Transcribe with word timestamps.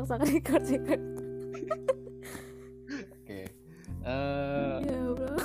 sok-sok 0.00 0.20
record 0.32 0.64
record. 0.64 1.02
Oke. 3.20 3.40
Eh, 4.00 4.76
ya 4.80 4.98
Allah. 5.12 5.36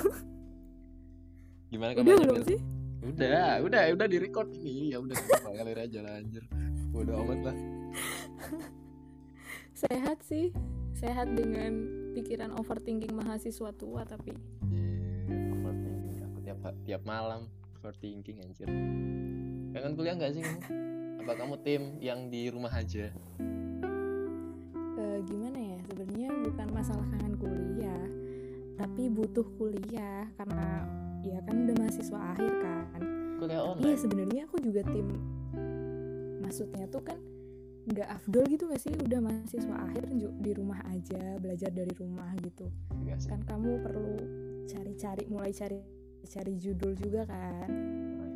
gimana 1.68 1.92
udah 1.92 2.00
kabarnya 2.00 2.24
belum 2.24 2.40
Bel? 2.40 2.48
sih? 2.48 2.60
Udah 3.04 3.60
udah. 3.60 3.82
udah 3.92 4.06
di 4.08 4.16
record 4.16 4.48
ini. 4.56 4.96
Ya 4.96 4.98
udah 5.04 5.12
apa 5.12 5.48
ngalir 5.52 5.78
aja 5.84 5.98
lah 6.00 6.12
anjir. 6.16 6.44
Udah 6.96 7.14
amat 7.20 7.40
lah. 7.52 7.56
Sehat 9.84 10.24
sih. 10.24 10.56
Sehat 10.96 11.28
dengan 11.36 11.84
pikiran 12.16 12.56
overthinking 12.56 13.12
mahasiswa 13.12 13.68
tua 13.76 14.08
tapi 14.08 14.32
Anjir, 14.64 15.52
overthinking. 15.52 16.16
Aku 16.32 16.38
tiap 16.40 16.58
tiap 16.88 17.02
malam 17.04 17.52
overthinking 17.76 18.40
anjir. 18.40 18.68
Kangen 19.76 19.92
kuliah 19.92 20.16
nggak 20.16 20.32
sih 20.32 20.40
kamu? 20.40 20.60
Apa 21.20 21.32
kamu 21.44 21.54
tim 21.60 21.82
yang 22.00 22.32
di 22.32 22.48
rumah 22.48 22.72
aja 22.72 23.12
gimana 25.26 25.58
ya 25.58 25.78
sebenarnya 25.90 26.28
bukan 26.46 26.68
masalah 26.70 27.06
kangen 27.10 27.34
kuliah 27.36 28.06
tapi 28.76 29.08
butuh 29.10 29.46
kuliah 29.56 30.28
karena 30.38 30.84
ya 31.24 31.42
kan 31.42 31.66
udah 31.66 31.74
mahasiswa 31.80 32.18
akhir 32.36 32.52
kan. 32.62 33.02
Kuliah 33.36 33.60
iya 33.60 33.72
online. 33.74 33.98
sebenarnya 33.98 34.42
aku 34.48 34.56
juga 34.62 34.80
tim 34.86 35.08
maksudnya 36.40 36.86
tuh 36.86 37.02
kan 37.02 37.18
nggak 37.86 38.08
afdol 38.08 38.44
gitu 38.46 38.70
gak 38.70 38.82
sih? 38.82 38.94
Udah 38.94 39.18
mahasiswa 39.22 39.76
akhir 39.90 40.10
di 40.14 40.50
rumah 40.54 40.82
aja 40.90 41.38
belajar 41.42 41.70
dari 41.74 41.94
rumah 41.98 42.30
gitu. 42.42 42.70
Sih. 43.18 43.30
Kan 43.30 43.42
kamu 43.46 43.82
perlu 43.82 44.16
cari-cari 44.66 45.24
mulai 45.30 45.50
cari 45.54 45.80
cari 46.26 46.54
judul 46.58 46.92
juga 46.98 47.26
kan. 47.26 47.68
Oh, 47.70 48.28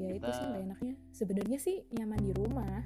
ya 0.00 0.08
itu 0.16 0.28
sih 0.28 0.44
nggak 0.44 0.62
enaknya. 0.70 0.94
Sebenarnya 1.12 1.58
sih 1.60 1.76
nyaman 1.92 2.20
di 2.20 2.32
rumah 2.36 2.80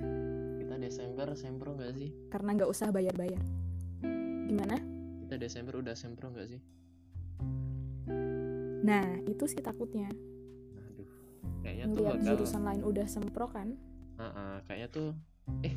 Desember 0.85 1.33
sempro 1.33 1.73
nggak 1.73 1.93
sih? 1.95 2.11
Karena 2.29 2.51
nggak 2.53 2.69
usah 2.69 2.93
bayar-bayar. 2.93 3.41
Gimana? 4.45 4.77
Kita 5.25 5.41
Desember 5.41 5.81
udah 5.81 5.97
sempro 5.97 6.29
nggak 6.29 6.47
sih? 6.47 6.61
Nah 8.85 9.01
itu 9.25 9.45
sih 9.45 9.65
takutnya. 9.65 10.13
Aduh 10.77 11.09
kayaknya 11.65 11.85
tuh 11.89 11.93
ngeliat 11.97 12.17
bakal 12.21 12.29
jurusan 12.37 12.63
lain 12.63 12.83
udah 12.85 13.07
sempro 13.09 13.47
kan? 13.49 13.69
Heeh, 14.15 14.55
kayaknya 14.69 14.89
tuh 14.93 15.09
eh 15.65 15.75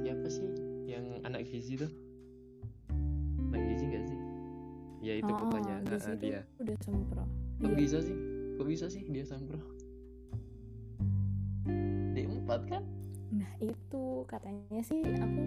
siapa 0.00 0.26
sih 0.30 0.48
yang 0.86 1.04
anak 1.22 1.42
gizi 1.44 1.74
tuh? 1.76 1.90
Anak 3.50 3.62
gizi 3.66 3.84
nggak 3.84 4.04
sih? 4.06 4.18
Ya 5.02 5.18
itu 5.18 5.26
Oh, 5.28 5.38
pokoknya. 5.42 5.82
Situ 5.98 6.14
dia. 6.22 6.46
udah 6.62 6.76
sempro. 6.78 7.26
Kok 7.58 7.66
Iya. 7.66 7.74
bisa 7.74 7.98
sih? 7.98 8.14
Kok 8.54 8.66
bisa 8.70 8.86
sih 8.86 9.02
dia 9.04 9.26
sempro? 9.26 9.58
D4 12.14 12.48
kan 12.68 12.82
Nah 13.42 13.58
itu 13.58 14.22
katanya 14.30 14.80
sih 14.86 15.02
aku 15.02 15.42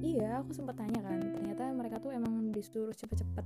iya 0.00 0.40
aku 0.40 0.56
sempat 0.56 0.80
tanya 0.80 1.04
kan 1.04 1.20
ternyata 1.20 1.68
mereka 1.76 2.00
tuh 2.00 2.16
emang 2.16 2.48
disuruh 2.56 2.96
cepet-cepet. 2.96 3.44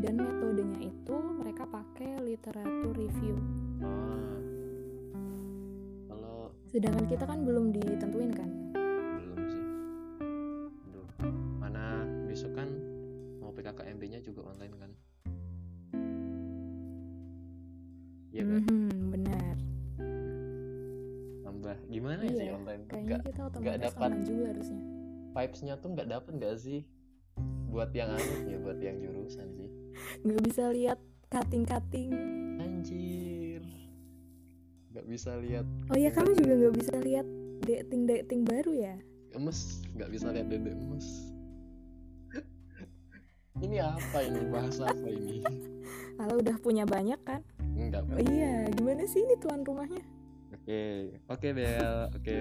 Dan 0.00 0.20
metodenya 0.20 0.92
itu 0.92 1.14
mereka 1.16 1.64
pakai 1.64 2.20
literatur 2.20 2.92
review. 2.92 3.36
Oh 3.80 4.36
kalau 6.04 6.52
sedangkan 6.68 7.08
kita 7.08 7.24
kan 7.24 7.40
belum 7.48 7.72
ditentuin 7.72 8.32
kan? 8.36 8.50
Belum 9.16 9.40
sih. 9.48 9.64
Aduh 10.84 11.08
mana 11.56 12.04
besok 12.28 12.52
kan 12.52 12.68
mau 13.40 13.48
PKKMB 13.56 14.02
nya 14.04 14.20
juga 14.20 14.52
online 14.52 14.74
kan? 14.76 14.92
Iya 18.36 18.42
kan? 18.44 18.60
Mhm, 18.68 18.68
benar 18.68 18.79
gimana 22.00 22.22
ya 22.22 22.32
sih 22.32 22.40
Iya, 22.40 22.52
online 22.54 22.82
kayaknya 22.82 23.04
nggak 23.06 23.20
kita 23.22 23.40
otomatis 23.44 23.80
dapat. 23.84 24.08
aman 24.08 24.20
juga 24.24 24.44
harusnya. 24.48 24.80
vibes-nya 25.30 25.74
tuh 25.76 25.88
nggak 25.90 26.08
dapet 26.08 26.32
nggak 26.34 26.56
sih? 26.56 26.80
Buat 27.68 27.90
yang 27.92 28.10
anu 28.10 28.32
ya 28.46 28.58
buat 28.58 28.78
yang 28.78 28.96
jurusan 28.98 29.46
sih. 29.52 29.70
Nggak 30.24 30.40
bisa 30.42 30.64
lihat 30.70 30.98
cutting-cutting. 31.28 32.10
Anjir. 32.58 33.62
Nggak 34.90 35.06
bisa 35.06 35.30
lihat 35.38 35.66
oh 35.86 35.94
ya 35.94 36.10
kamu 36.10 36.34
juga 36.34 36.52
nggak 36.56 36.74
bisa 36.74 36.94
lihat 36.98 37.26
dating-dating 37.62 38.42
baru 38.42 38.72
ya? 38.74 38.96
Emes 39.30 39.84
nggak 39.92 40.10
bisa 40.10 40.32
lihat 40.32 40.48
dede 40.48 40.72
emes. 40.72 41.06
Ini 43.60 43.76
apa 43.84 44.18
ini? 44.20 44.40
Bahasa 44.48 44.88
apa 44.88 45.06
ini? 45.06 45.44
Kalau 46.18 46.34
udah 46.36 46.56
punya 46.58 46.82
banyak 46.82 47.20
kan? 47.22 47.44
Enggak 47.70 48.02
oh 48.04 48.20
iya 48.20 48.66
gimana 48.70 49.06
sih 49.06 49.20
ini 49.20 49.38
tuan 49.38 49.62
rumahnya 49.62 50.02
oke 50.70 51.18
oke 51.26 51.48
Bel. 51.50 51.98
Oke. 52.14 52.38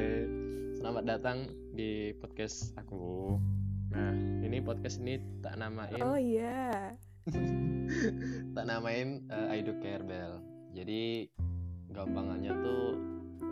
Selamat 0.77 1.03
datang 1.09 1.49
di 1.73 2.13
podcast 2.13 2.77
aku. 2.77 3.41
Nah 3.89 4.13
ini 4.45 4.61
podcast 4.61 5.01
ini 5.01 5.17
tak 5.41 5.57
namain 5.57 5.97
oh 5.97 6.13
iya. 6.13 6.93
Tak 8.55 8.69
namain 8.69 9.25
uh, 9.33 9.49
I 9.49 9.65
do 9.65 9.73
care 9.81 10.05
Bel. 10.05 10.45
Jadi 10.77 11.25
gampangannya 11.89 12.53
tuh 12.61 13.01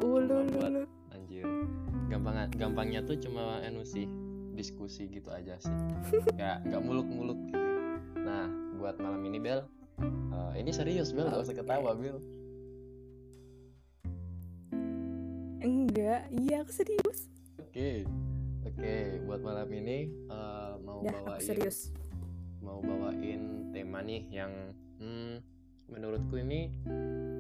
ulu 0.06 0.46
buat- 0.54 0.70
ulu. 0.70 0.84
anjir. 1.10 1.50
Gampang 2.14 2.46
gampangnya 2.54 3.02
tuh 3.02 3.18
cuma 3.18 3.58
anu 3.66 3.82
sih 3.82 4.06
diskusi 4.54 5.10
gitu 5.10 5.34
aja 5.34 5.58
sih. 5.58 5.74
Nggak 6.38 6.70
nggak 6.70 6.82
muluk-muluk 6.86 7.50
gitu. 7.50 7.66
Nah 8.22 8.46
buat 8.78 9.02
malam 9.02 9.26
ini 9.26 9.42
Bel 9.42 9.66
uh, 10.30 10.54
ini 10.54 10.70
serius 10.70 11.18
Bel. 11.18 11.34
Gak 11.34 11.50
usah 11.50 11.58
ketawa 11.58 11.98
Bel 11.98 12.37
enggak 15.62 16.30
iya 16.34 16.62
aku 16.62 16.72
serius 16.72 17.30
oke 17.58 18.06
oke 18.68 18.94
buat 19.26 19.42
malam 19.42 19.70
ini 19.74 20.10
uh, 20.30 20.78
mau 20.82 21.02
aku 21.02 21.38
bawain 21.38 21.42
serius. 21.42 21.92
mau 22.62 22.80
bawain 22.82 23.72
tema 23.74 24.04
nih 24.04 24.28
yang 24.30 24.54
hmm, 25.02 25.42
menurutku 25.90 26.38
ini 26.38 26.70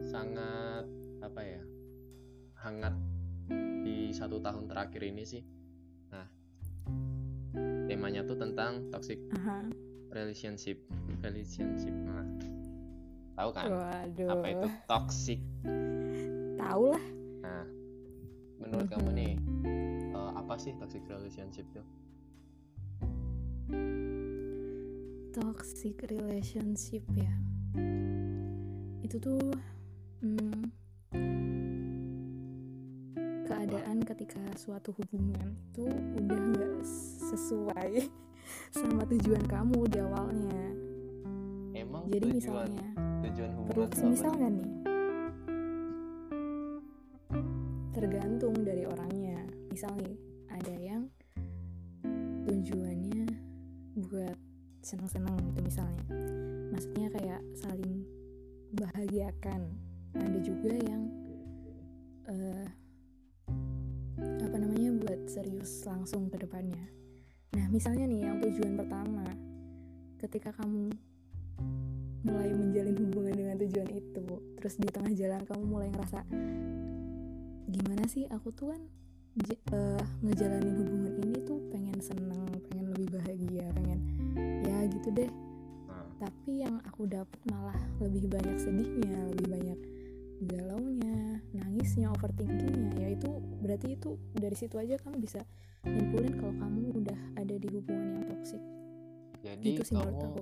sangat 0.07 0.85
apa 1.21 1.41
ya 1.43 1.61
hangat 2.63 2.95
di 3.83 4.11
satu 4.13 4.39
tahun 4.41 4.69
terakhir 4.71 5.01
ini 5.03 5.23
sih 5.27 5.43
nah 6.09 6.27
temanya 7.87 8.23
tuh 8.23 8.37
tentang 8.39 8.87
toxic 8.91 9.19
Aha. 9.41 9.67
relationship 10.11 10.79
relationship 11.21 11.93
nah 12.07 12.25
tahu 13.37 13.49
kan 13.53 13.69
Waduh. 13.69 14.29
apa 14.33 14.47
itu 14.49 14.67
toxic 14.89 15.39
Tahu 16.57 16.83
lah. 16.91 17.05
Menurut 18.57 18.87
kamu 18.89 19.09
nih 19.13 19.33
eh, 20.13 20.31
apa 20.33 20.53
sih 20.57 20.73
toxic 20.81 21.05
relationship 21.05 21.65
tuh 21.73 21.85
Toxic 25.37 26.01
relationship 26.09 27.05
ya. 27.13 27.29
Itu 29.05 29.21
tuh 29.21 29.53
hmm, 30.25 30.73
keadaan 33.45 34.01
ketika 34.01 34.41
suatu 34.57 34.97
hubungan 34.97 35.53
itu 35.69 35.85
udah 36.17 36.41
nggak 36.41 36.75
sesuai 37.29 38.09
sama 38.81 39.05
tujuan 39.13 39.45
kamu 39.45 39.85
di 39.93 39.97
awalnya. 40.01 40.61
emang 41.77 42.09
Jadi 42.09 42.33
tujuan 42.33 42.37
misalnya 42.41 42.87
tujuan 43.29 43.51
hubungan 43.53 43.89
nggak 43.93 44.51
nih? 44.57 44.86
Tergantung 47.97 48.53
dari 48.61 48.85
orangnya. 48.85 49.41
Misal 49.73 49.97
nih, 49.97 50.13
ada 50.53 50.75
yang 50.77 51.09
tujuannya 52.45 53.25
buat 54.05 54.37
seneng-seneng 54.85 55.33
gitu 55.49 55.65
misalnya. 55.65 56.05
Maksudnya 56.69 57.09
kayak 57.09 57.41
saling 57.57 58.05
bahagiakan. 58.77 59.73
Ada 60.13 60.39
juga 60.45 60.77
yang 60.77 61.09
eh 62.29 62.69
apa 64.45 64.55
namanya 64.61 64.93
buat 65.01 65.25
serius 65.25 65.81
langsung 65.89 66.29
ke 66.29 66.37
depannya. 66.37 66.85
Nah, 67.57 67.65
misalnya 67.73 68.05
nih 68.05 68.29
yang 68.29 68.37
tujuan 68.37 68.77
pertama, 68.77 69.25
ketika 70.21 70.53
kamu 70.53 70.93
mulai 72.21 72.53
menjalin 72.53 72.93
hubungan 72.93 73.33
dengan 73.33 73.55
tujuan 73.57 73.89
itu 73.89 74.25
terus 74.59 74.75
di 74.77 74.89
tengah 74.91 75.13
jalan 75.15 75.41
kamu 75.47 75.63
mulai 75.63 75.89
ngerasa 75.89 76.21
gimana 77.67 78.03
sih? 78.09 78.25
Aku 78.31 78.49
tuh 78.55 78.73
kan 78.73 78.81
eh, 79.47 80.03
ngejalanin 80.25 80.75
hubungan 80.81 81.13
ini 81.21 81.37
tuh 81.45 81.61
pengen 81.69 81.99
seneng 82.01 82.49
pengen 82.67 82.89
lebih 82.95 83.21
bahagia 83.21 83.69
pengen 83.77 83.99
ya 84.65 84.77
gitu 84.89 85.09
deh. 85.13 85.29
Nah, 85.87 86.07
tapi 86.17 86.65
yang 86.65 86.81
aku 86.87 87.05
dapat 87.05 87.39
malah 87.51 87.77
lebih 88.01 88.31
banyak 88.31 88.57
sedihnya 88.57 89.29
lebih 89.35 89.47
banyak 89.51 89.79
galaunya 90.47 91.41
nangisnya 91.53 92.09
overthinkingnya. 92.13 92.97
Ya 92.97 93.07
itu 93.13 93.29
berarti 93.61 93.99
itu 93.99 94.17
dari 94.33 94.55
situ 94.57 94.79
aja 94.81 94.97
kamu 95.01 95.21
bisa 95.21 95.45
nyimpulin 95.85 96.33
kalau 96.39 96.53
kamu 96.57 96.79
udah 97.03 97.19
ada 97.37 97.55
di 97.55 97.67
hubungan 97.71 98.19
yang 98.19 98.25
toksik 98.27 98.61
jadi 99.45 99.63
gitu 99.63 99.81
sih 99.85 99.95
menurut 99.95 100.17
kamu 100.19 100.35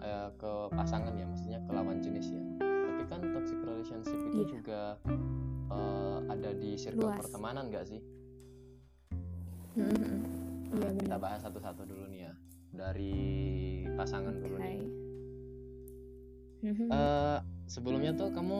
eh, 0.00 0.28
ke 0.34 0.50
pasangan 0.70 1.12
ya 1.12 1.24
maksudnya 1.24 1.58
ke 1.60 1.70
lawan 1.70 1.98
jenis 1.98 2.26
ya 2.28 2.42
tapi 2.58 3.02
kan 3.06 3.20
toxic 3.30 3.58
relationship 3.60 4.18
itu 4.24 4.36
Iya. 4.36 4.48
juga 4.50 4.80
eh, 5.68 6.18
ada 6.28 6.50
di 6.52 6.70
circle 6.74 7.06
Luas. 7.06 7.18
pertemanan 7.20 7.68
nggak 7.68 7.84
sih 7.86 8.00
iya 10.70 10.88
kita 10.94 11.16
bahas 11.16 11.40
satu-satu 11.40 11.82
dulu 11.84 12.06
nih 12.06 12.20
ya 12.22 12.32
dari 12.70 13.14
pasangan 13.92 14.32
dulu 14.32 14.56
nih. 14.56 14.78
Mhm. 16.62 16.86
Eh, 16.86 17.38
sebelumnya 17.66 18.12
tuh 18.12 18.30
kamu 18.30 18.58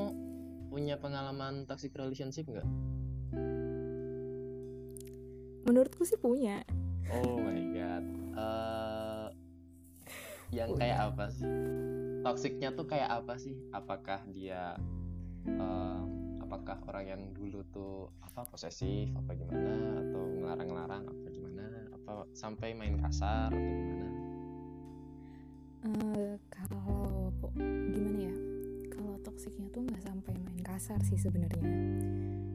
punya 0.66 0.96
pengalaman 0.96 1.64
toxic 1.64 1.90
relationship 1.92 2.46
nggak 2.46 2.66
menurutku 5.62 6.02
sih 6.02 6.16
punya 6.16 6.62
oh 7.08 7.38
my 7.38 7.60
god 7.70 8.04
Eh, 8.30 8.89
yang 10.50 10.74
Punya. 10.74 10.80
kayak 10.82 10.98
apa 11.14 11.24
sih? 11.30 11.46
Toksiknya 12.20 12.68
tuh 12.76 12.86
kayak 12.86 13.10
apa 13.10 13.34
sih? 13.38 13.56
Apakah 13.70 14.20
dia 14.30 14.76
eh, 15.46 16.00
apakah 16.42 16.76
orang 16.90 17.04
yang 17.06 17.22
dulu 17.32 17.62
tuh 17.70 18.10
apa 18.20 18.44
posesif 18.50 19.14
apa 19.14 19.30
gimana? 19.38 20.02
Atau 20.02 20.22
ngelarang-larang 20.36 21.04
apa 21.06 21.26
gimana? 21.30 21.64
Apa 21.94 22.26
sampai 22.34 22.74
main 22.74 22.98
kasar 22.98 23.54
atau 23.54 23.62
gimana? 23.62 24.06
Eh, 25.80 26.34
kalau 26.52 27.32
gimana 27.56 28.20
ya? 28.28 28.36
Kalau 28.92 29.16
toksiknya 29.24 29.70
tuh 29.72 29.86
nggak 29.86 30.02
sampai 30.04 30.34
main 30.36 30.60
kasar 30.60 31.00
sih 31.06 31.16
sebenarnya. 31.16 31.72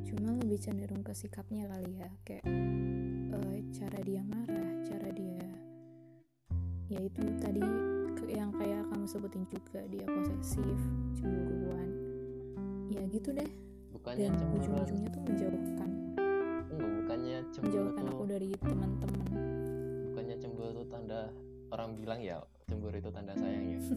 Cuma 0.05 0.35
lebih 0.37 0.61
cenderung 0.61 1.01
ke 1.01 1.15
sikapnya 1.15 1.65
kali 1.71 2.05
ya. 2.05 2.09
Kayak 2.21 2.45
eh, 3.33 3.59
cara 3.73 3.99
dia 4.05 4.21
marah 4.21 4.69
cara 4.85 4.94
ya 6.85 6.99
itu 7.01 7.21
tadi 7.41 7.61
yang 8.25 8.49
kayak 8.57 8.83
kamu 8.89 9.05
sebutin 9.05 9.45
juga 9.47 9.85
dia 9.89 10.05
posesif 10.05 10.79
cemburuan. 11.17 11.89
Ya 12.89 13.01
gitu 13.09 13.31
deh. 13.31 13.49
Bukannya 13.93 14.27
dan 14.27 14.37
cemburu 14.37 14.59
ujung-ujungnya 14.61 15.09
tuh 15.13 15.21
menjauhkan. 15.23 15.89
Enggak 16.69 16.91
bukannya 17.01 17.37
cemburu 17.53 17.69
menjauhkan 17.69 18.05
aku 18.11 18.23
dari 18.27 18.49
teman-teman. 18.59 19.27
Bukannya 20.11 20.35
cemburu 20.41 20.69
tuh 20.73 20.85
tanda 20.89 21.21
orang 21.71 21.89
bilang 21.97 22.19
ya 22.21 22.37
cemburu 22.65 22.95
itu 22.97 23.09
tanda 23.09 23.33
sayang 23.37 23.65
ya? 23.77 23.79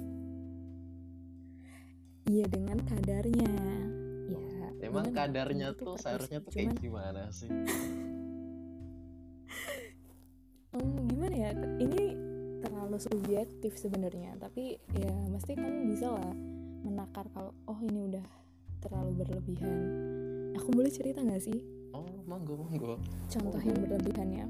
Iya 2.29 2.45
dengan 2.45 2.77
kadarnya. 2.85 3.53
Ya 4.29 4.69
emang 4.85 5.17
kadarnya 5.17 5.73
itu 5.73 5.81
tuh 5.81 5.97
seharusnya 5.97 6.45
tuh 6.45 6.53
Cuman- 6.53 6.77
kayak 6.77 6.85
gimana 6.85 7.23
sih? 7.33 7.49
Hmm, 10.77 11.09
gimana 11.17 11.33
ya? 11.33 11.51
Ini 11.57 12.08
terlalu 12.99 13.23
subjektif 13.23 13.73
sebenarnya. 13.79 14.35
Tapi 14.43 14.75
ya 14.99 15.15
mesti 15.31 15.55
kamu 15.55 15.95
bisa 15.95 16.11
lah 16.11 16.35
menakar 16.83 17.31
kalau 17.31 17.55
oh 17.71 17.79
ini 17.79 18.11
udah 18.11 18.27
terlalu 18.83 19.23
berlebihan. 19.23 19.79
Aku 20.59 20.75
boleh 20.75 20.91
cerita 20.91 21.23
nggak 21.23 21.43
sih? 21.43 21.63
Oh 21.95 22.07
monggo 22.27 22.59
monggo. 22.59 22.99
Contoh 23.31 23.63
yang 23.63 23.79
berlebihannya 23.87 24.45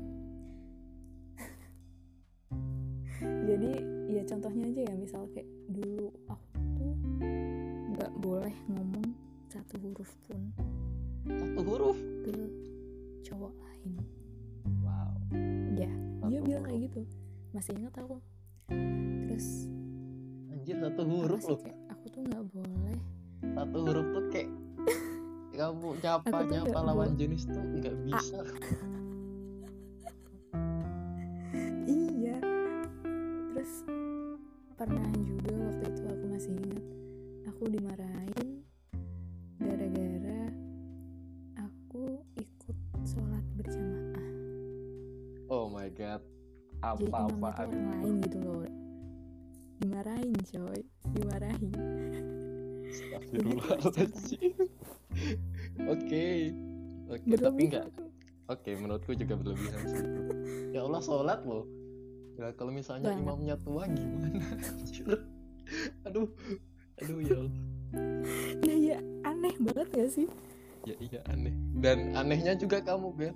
jadi 3.49 3.71
ya 4.09 4.23
contohnya 4.25 4.65
aja 4.73 4.81
ya 4.89 4.95
misal 4.97 5.29
kayak 5.37 5.49
dulu 5.69 6.09
aku 6.33 6.61
tuh 6.81 6.97
nggak 7.93 8.13
boleh 8.25 8.57
ngomong 8.73 9.13
satu 9.53 9.77
huruf 9.85 10.09
pun. 10.25 10.41
Satu 11.29 11.61
huruf? 11.69 11.99
Ke 12.25 12.33
cowok 13.29 13.53
lain. 13.53 13.93
Wow. 14.81 15.13
Ya 15.77 15.93
dia 16.33 16.41
bilang 16.41 16.65
kayak 16.65 16.89
gitu. 16.89 17.05
Masih 17.53 17.77
ingat 17.77 17.97
aku 17.97 18.21
terus 18.69 19.67
anjir 20.53 20.77
satu 20.77 21.03
huruf 21.05 21.43
loh. 21.49 21.61
Aku 21.91 22.07
tuh 22.13 22.23
nggak 22.23 22.45
boleh. 22.53 22.97
Satu 23.57 23.79
huruf 23.83 24.07
tuh 24.13 24.25
kayak 24.29 24.51
kamu 25.59 25.89
nyapa 25.99 26.29
Aku 26.31 26.45
nyapa 26.47 26.79
lawan 26.79 27.11
boleh. 27.13 27.19
jenis 27.19 27.43
tuh 27.49 27.59
nggak 27.59 27.97
bisa. 28.07 28.39
Iya. 31.85 32.37
Terus 33.51 33.73
pernah 34.77 35.09
juga 35.19 35.58
jadi 46.97 47.05
apa 47.05 47.19
imamnya 47.19 47.29
tuh 47.29 47.37
apaan 47.37 47.69
orang 47.69 47.89
lain 48.01 48.15
gitu 48.25 48.39
loh. 48.41 48.65
Dimarahin 49.79 50.35
coy. 50.43 50.81
Dimarahin. 51.15 51.73
Astagfirullahaladzim. 52.89 54.55
Oke. 55.87 56.27
Oke 57.09 57.35
tapi 57.41 57.63
enggak 57.73 57.87
oke 58.49 58.71
menurutku 58.81 59.13
juga 59.17 59.35
berlebihan 59.37 59.83
sih. 59.89 60.07
Ya 60.73 60.81
Allah 60.85 61.01
sholat 61.05 61.41
loh. 61.45 61.65
Ya 62.39 62.55
kalau 62.55 62.73
misalnya 62.73 63.13
Banget. 63.13 63.25
imamnya 63.25 63.57
tua 63.61 63.83
gimana? 63.89 64.41
Aduh. 66.09 66.29
Aduh 67.05 67.19
ya 67.21 67.37
Allah. 67.37 67.63
Ya 68.65 68.75
ya 68.77 68.99
aneh 69.25 69.55
banget 69.61 69.89
gak 69.93 70.11
sih? 70.13 70.29
Ya 70.85 70.95
iya 71.01 71.21
aneh. 71.29 71.53
Dan 71.81 72.13
anehnya 72.17 72.57
juga 72.57 72.81
kamu 72.81 73.09
Ben 73.17 73.35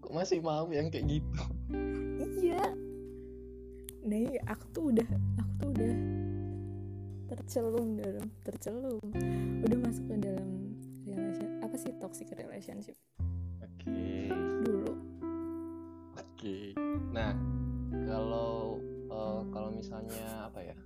kok 0.00 0.16
masih 0.16 0.40
mau 0.40 0.64
yang 0.72 0.88
kayak 0.88 1.20
gitu 1.20 1.42
aku 4.50 4.64
tuh 4.70 4.84
udah 4.90 5.08
aku 5.38 5.52
tuh 5.56 5.68
udah 5.70 5.92
tercelum 7.28 7.88
dalam 7.94 8.26
tercelum 8.42 8.98
udah 9.62 9.78
masuk 9.78 10.04
ke 10.04 10.16
dalam 10.18 10.50
relation 11.06 11.48
apa 11.62 11.76
sih 11.76 11.92
toxic 11.96 12.26
relationship? 12.34 12.96
Oke. 13.62 14.28
Dulu. 14.66 14.92
Oke. 16.16 16.74
Nah 17.14 17.32
kalau 18.04 18.82
eh, 19.06 19.42
kalau 19.50 19.70
misalnya 19.70 20.26
apa 20.44 20.60
ya 20.60 20.76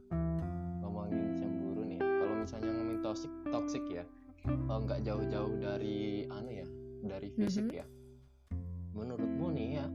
ngomongin 0.81 1.33
cemburu 1.35 1.83
nih 1.85 2.01
kalau 2.01 2.35
misalnya 2.39 2.71
ngomongin 2.71 3.01
toxic 3.01 3.33
toxic 3.49 3.85
ya 3.89 4.05
eh, 4.45 4.79
nggak 4.79 5.01
jauh-jauh 5.03 5.55
dari 5.57 6.29
anu 6.29 6.51
ya 6.53 6.67
dari 7.03 7.29
fisik 7.33 7.69
Mhm. 7.69 7.79
ya. 7.81 7.87
Menurutmu 8.93 9.49
nih 9.51 9.69
ya 9.75 9.87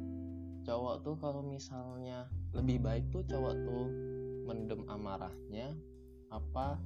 cowok 0.66 0.96
tuh 1.02 1.16
kalau 1.18 1.42
misalnya 1.42 2.26
lebih 2.54 2.78
baik 2.82 3.06
tuh 3.14 3.22
cowok 3.30 3.56
tuh 3.62 3.86
mendem 4.50 4.82
amarahnya 4.90 5.78
apa 6.34 6.82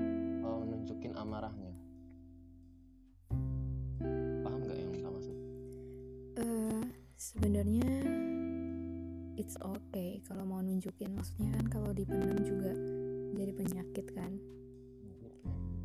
eh, 0.00 0.62
nunjukin 0.68 1.12
amarahnya? 1.16 1.72
Paham 4.44 4.60
nggak 4.64 4.78
yang 4.80 4.92
kita 4.96 5.08
maksud? 5.12 5.36
Eh 6.40 6.82
sebenarnya 7.16 7.88
it's 9.36 9.56
okay 9.60 10.24
kalau 10.24 10.48
mau 10.48 10.64
nunjukin. 10.64 11.12
Maksudnya 11.12 11.52
kan 11.60 11.66
kalau 11.68 11.90
dipendam 11.92 12.40
juga 12.40 12.72
jadi 13.36 13.52
penyakit 13.52 14.06
kan. 14.16 14.32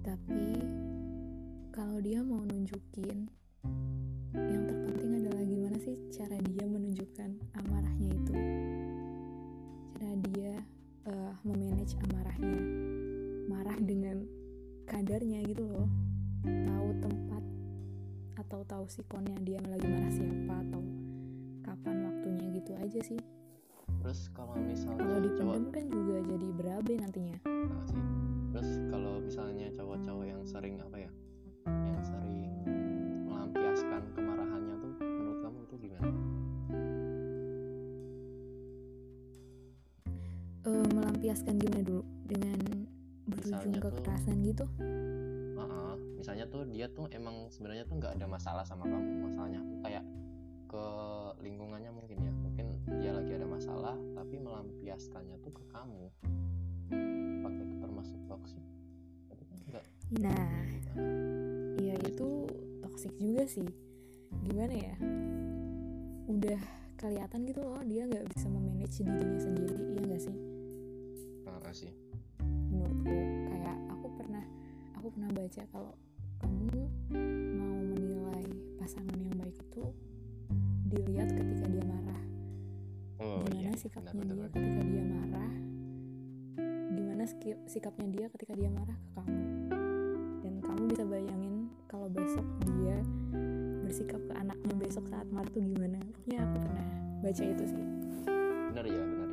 Tapi 0.07 0.43
kalau 1.75 1.99
dia 1.99 2.23
mau 2.23 2.41
nunjukin 2.41 3.27
yang 4.33 4.63
terpenting 4.65 5.19
adalah 5.19 5.43
gimana 5.43 5.77
sih 5.83 5.93
cara 6.09 6.39
dia 6.41 6.65
menunjukkan 6.65 7.29
amarahnya 7.59 8.16
dia 10.21 10.61
eh, 11.07 11.33
memanage 11.45 11.97
amarahnya 12.09 12.59
marah 13.47 13.77
dengan 13.79 14.25
kadarnya 14.87 15.43
gitu 15.47 15.63
loh 15.67 15.87
tahu 16.43 16.89
tempat 17.03 17.43
atau 18.37 18.59
tahu 18.67 18.85
sikonnya 18.87 19.37
dia 19.43 19.59
lagi 19.65 19.87
marah 19.87 20.13
siapa 20.13 20.55
atau 20.69 20.81
kapan 21.65 21.95
waktunya 22.07 22.45
gitu 22.57 22.71
aja 22.77 22.99
sih 23.03 23.21
terus 24.03 24.31
kalau 24.31 24.55
misalnya 24.55 25.03
kalau 25.03 25.19
cowok 25.19 25.23
dipendam 25.25 25.63
kan 25.73 25.85
juga 25.91 26.15
jadi 26.23 26.47
berabe 26.55 26.93
nantinya 26.99 27.37
Nah, 27.77 27.85
sih. 27.85 28.01
Terus 28.57 28.69
kalau 28.89 29.21
misalnya 29.21 29.67
cowok-cowok 29.69 30.25
yang 30.25 30.41
sering 30.47 30.81
apa 30.81 30.97
ya? 30.97 31.11
Yang 31.67 32.03
sering 32.09 32.56
melampiaskan 41.17 41.57
gimana 41.57 41.81
dulu 41.81 42.03
dengan 42.29 42.59
berujung 43.25 43.57
Misalnya 43.57 43.79
tuh- 43.81 43.89
kekerasan 43.97 44.37
gitu 44.45 44.65
Heeh. 45.57 45.93
misalnya 46.13 46.45
tuh 46.45 46.61
dia 46.69 46.85
tuh 46.93 47.05
emang 47.09 47.49
sebenarnya 47.49 47.83
tuh 47.89 47.97
nggak 47.97 48.13
ada 48.21 48.25
masalah 48.29 48.61
sama 48.61 48.85
kamu. 48.85 49.25
Masalahnya 49.25 49.59
tuh 49.65 49.77
kayak 49.81 50.03
ke 50.69 50.83
lingkungannya 51.41 51.89
mungkin 51.89 52.17
ya. 52.21 52.33
Mungkin 52.37 52.65
dia 53.01 53.11
lagi 53.13 53.31
ada 53.33 53.47
masalah 53.49 53.97
tapi 54.13 54.35
melampiaskannya 54.37 55.41
tuh 55.41 55.49
ke 55.49 55.63
kamu. 55.73 56.05
Apakah 57.41 57.61
itu 57.65 57.75
termasuk 57.81 58.17
toksik? 58.29 58.61
Itu 59.33 59.43
kan 59.43 59.57
enggak. 59.65 59.83
nah 60.13 60.61
ya 61.77 61.95
itu 61.97 62.29
toksik 62.79 63.13
juga 63.17 63.43
sih 63.43 63.65
gimana 64.45 64.71
ya 64.71 64.95
udah 66.27 66.61
kelihatan 66.95 67.43
gitu 67.43 67.59
loh 67.59 67.81
dia 67.83 68.05
nggak 68.05 68.23
bisa 68.31 68.47
memanage 68.47 69.01
dirinya 69.01 69.35
sendiri 69.37 69.75
iya 69.75 70.01
nggak 70.05 70.21
sih 70.23 70.35
sih. 71.75 71.91
Menurutku 72.71 73.15
kayak 73.51 73.77
aku 73.91 74.07
pernah 74.15 74.45
aku 74.95 75.07
pernah 75.13 75.29
baca 75.33 75.63
kalau 75.71 75.93
kamu 76.43 76.81
mau 77.57 77.77
menilai 77.81 78.47
pasangan 78.77 79.17
yang 79.17 79.35
baik 79.35 79.57
itu 79.57 79.83
dilihat 80.87 81.29
ketika 81.33 81.65
dia 81.67 81.83
marah. 81.83 82.23
Oh 83.17 83.41
gimana 83.49 83.73
iya. 83.73 83.81
sikapnya 83.81 84.13
benar, 84.13 84.23
dia 84.23 84.35
benar, 84.37 84.49
ketika 84.53 84.81
dia 84.85 85.03
marah? 85.03 85.53
Gimana 86.87 87.23
ski- 87.27 87.63
sikapnya 87.67 88.07
dia 88.13 88.25
ketika 88.31 88.53
dia 88.55 88.69
marah 88.71 88.97
ke 88.97 89.09
kamu? 89.17 89.43
Dan 90.45 90.53
kamu 90.63 90.81
bisa 90.93 91.03
bayangin 91.03 91.55
kalau 91.89 92.07
besok 92.07 92.45
dia 92.63 92.97
bersikap 93.83 94.21
ke 94.23 94.33
anaknya 94.35 94.73
besok 94.77 95.05
saat 95.09 95.27
marah 95.33 95.49
tuh 95.51 95.63
gimana? 95.63 95.99
Pokoknya 95.99 96.39
aku 96.45 96.55
pernah 96.63 96.87
baca 97.23 97.43
itu 97.43 97.63
sih. 97.67 97.85
Benar 98.71 98.85
ya 98.85 99.03
benar 99.03 99.26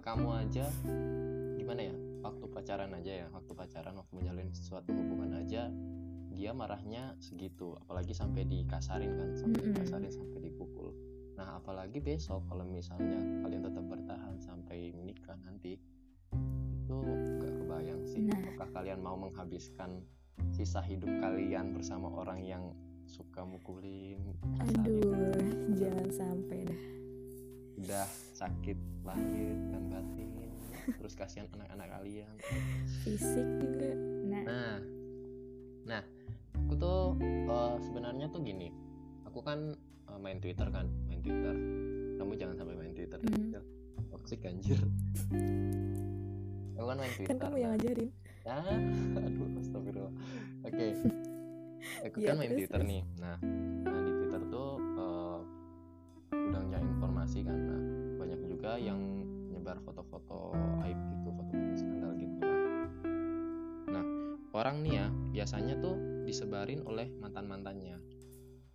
kamu 0.00 0.28
aja. 0.48 0.66
Gimana 1.56 1.80
ya? 1.92 1.94
Waktu 2.24 2.44
pacaran 2.50 2.92
aja 2.96 3.12
ya. 3.24 3.26
Waktu 3.30 3.52
pacaran 3.54 3.94
waktu 3.96 4.12
menjalin 4.16 4.48
suatu 4.52 4.90
hubungan 4.90 5.40
aja 5.40 5.68
dia 6.32 6.50
marahnya 6.56 7.14
segitu. 7.20 7.76
Apalagi 7.84 8.16
sampai 8.16 8.48
dikasarin 8.48 9.12
kan 9.14 9.30
sampai 9.36 9.60
dikasarin 9.70 10.12
sampai 10.12 10.40
dipukul. 10.50 10.96
Nah 11.36 11.60
apalagi 11.60 12.00
besok 12.00 12.44
kalau 12.48 12.64
misalnya 12.64 13.20
kalian 13.44 13.62
tetap 13.64 13.84
bertahan 13.84 14.36
sampai 14.40 14.92
menikah 14.96 15.36
nanti 15.44 15.76
itu 16.90 16.98
gak 17.38 17.54
kebayang 17.54 18.02
sih 18.02 18.26
Nah. 18.26 18.34
apakah 18.34 18.82
kalian 18.82 18.98
mau 18.98 19.14
menghabiskan 19.14 20.02
sisa 20.50 20.82
hidup 20.82 21.06
kalian 21.22 21.70
bersama 21.70 22.10
orang 22.10 22.42
yang 22.42 22.74
suka 23.06 23.46
mukulin 23.46 24.18
kasarin 24.58 24.98
aduh 24.98 25.74
jangan 25.78 26.08
sampai 26.10 26.66
dah 26.66 26.82
udah 27.80 28.04
sakit 28.32 28.76
lahir 29.02 29.52
dan 29.70 29.82
batin 29.88 30.28
terus 30.90 31.14
kasihan 31.14 31.46
anak-anak 31.54 31.86
kalian. 31.92 32.34
Fisik 33.04 33.46
juga. 33.60 33.90
Nah. 34.26 34.42
Nah. 34.42 34.76
Nah 35.86 36.02
aku 36.56 36.74
tuh 36.74 37.00
eh, 37.22 37.76
sebenarnya 37.80 38.26
tuh 38.28 38.40
gini. 38.40 38.68
Aku 39.24 39.38
kan 39.40 39.70
eh, 40.06 40.18
main 40.18 40.38
twitter 40.38 40.66
kan 40.66 40.88
main 41.06 41.20
twitter. 41.20 41.54
Kamu 42.16 42.32
jangan 42.34 42.54
sampai 42.56 42.74
main 42.74 42.92
twitter 42.92 43.18
Hmm. 43.18 43.28
kecil 43.30 43.62
toxic 44.10 44.40
anjir. 44.42 44.80
Aku 46.74 46.86
kan 46.86 46.96
main 46.98 47.12
twitter 47.12 47.30
kan 47.30 47.38
kamu 47.38 47.56
yang 47.56 47.70
nah. 47.70 47.78
ngajarin. 47.78 48.10
Ya 48.40 48.56
aduh 49.14 49.48
astagfirullah. 49.60 50.14
Oke. 50.64 50.86
Aku 52.08 52.16
Iya, 52.18 52.26
kan 52.26 52.36
main 52.36 52.50
terus, 52.50 52.58
twitter 52.60 52.80
terus. 52.80 52.90
nih. 52.90 53.02
Nah 53.16 53.36
nah 53.84 54.00
di 54.00 54.10
twitter 54.18 54.42
tuh 54.48 54.70
nyari 56.70 56.86
informasi 56.86 57.38
kan 57.42 57.58
nah 57.58 57.80
banyak 58.22 58.40
juga 58.46 58.78
yang 58.78 58.98
nyebar 59.50 59.82
foto-foto 59.82 60.54
aib 60.86 60.96
gitu 60.96 61.28
foto-foto 61.34 61.72
skandal 61.74 62.12
gitu 62.14 62.38
lah 62.40 62.58
nah 63.90 64.04
orang 64.54 64.86
nih 64.86 64.92
ya 65.02 65.06
biasanya 65.34 65.74
tuh 65.82 65.98
disebarin 66.24 66.86
oleh 66.86 67.10
mantan 67.18 67.50
mantannya 67.50 67.98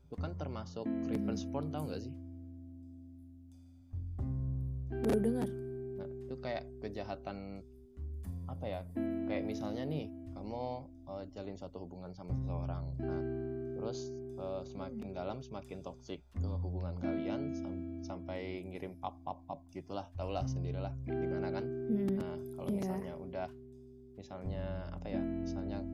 itu 0.06 0.16
kan 0.20 0.36
termasuk 0.36 0.86
revenge 1.08 1.48
porn 1.50 1.72
tau 1.72 1.88
gak 1.88 2.04
sih 2.04 2.14
baru 5.06 5.22
dengar 5.22 5.50
Nah, 5.96 6.08
itu 6.28 6.36
kayak 6.44 6.66
kejahatan 6.84 7.64
apa 8.46 8.66
ya? 8.68 8.82
Kayak 9.26 9.44
misalnya 9.48 9.84
nih, 9.88 10.12
kamu 10.36 10.64
eh, 11.10 11.24
jalin 11.34 11.58
suatu 11.58 11.82
hubungan 11.82 12.12
sama 12.14 12.36
seseorang. 12.36 12.84
Nah, 13.00 13.22
terus 13.86 14.10
eh, 14.42 14.64
semakin 14.66 15.14
dalam 15.14 15.46
semakin 15.46 15.86
toksik 15.86 16.26
ke 16.34 16.50
hubungan 16.58 16.98
kalian 16.98 17.54
sam- 17.54 18.02
sampai 18.02 18.66
ngirim 18.66 18.98
pap 18.98 19.14
pap 19.22 19.46
pap 19.46 19.62
gitulah, 19.70 20.10
tahulah 20.18 20.42
sendirilah 20.50 20.90
gimana 21.06 21.54
kan. 21.54 21.62
hmm. 21.62 22.18
Nah, 22.18 22.38
kalau 22.58 22.70
Iya. 22.74 22.82
misalnya 22.82 23.14
udah 23.14 23.48
misalnya 24.18 24.66
apa 24.90 25.06
ya? 25.06 25.22
Misalnya 25.22 25.86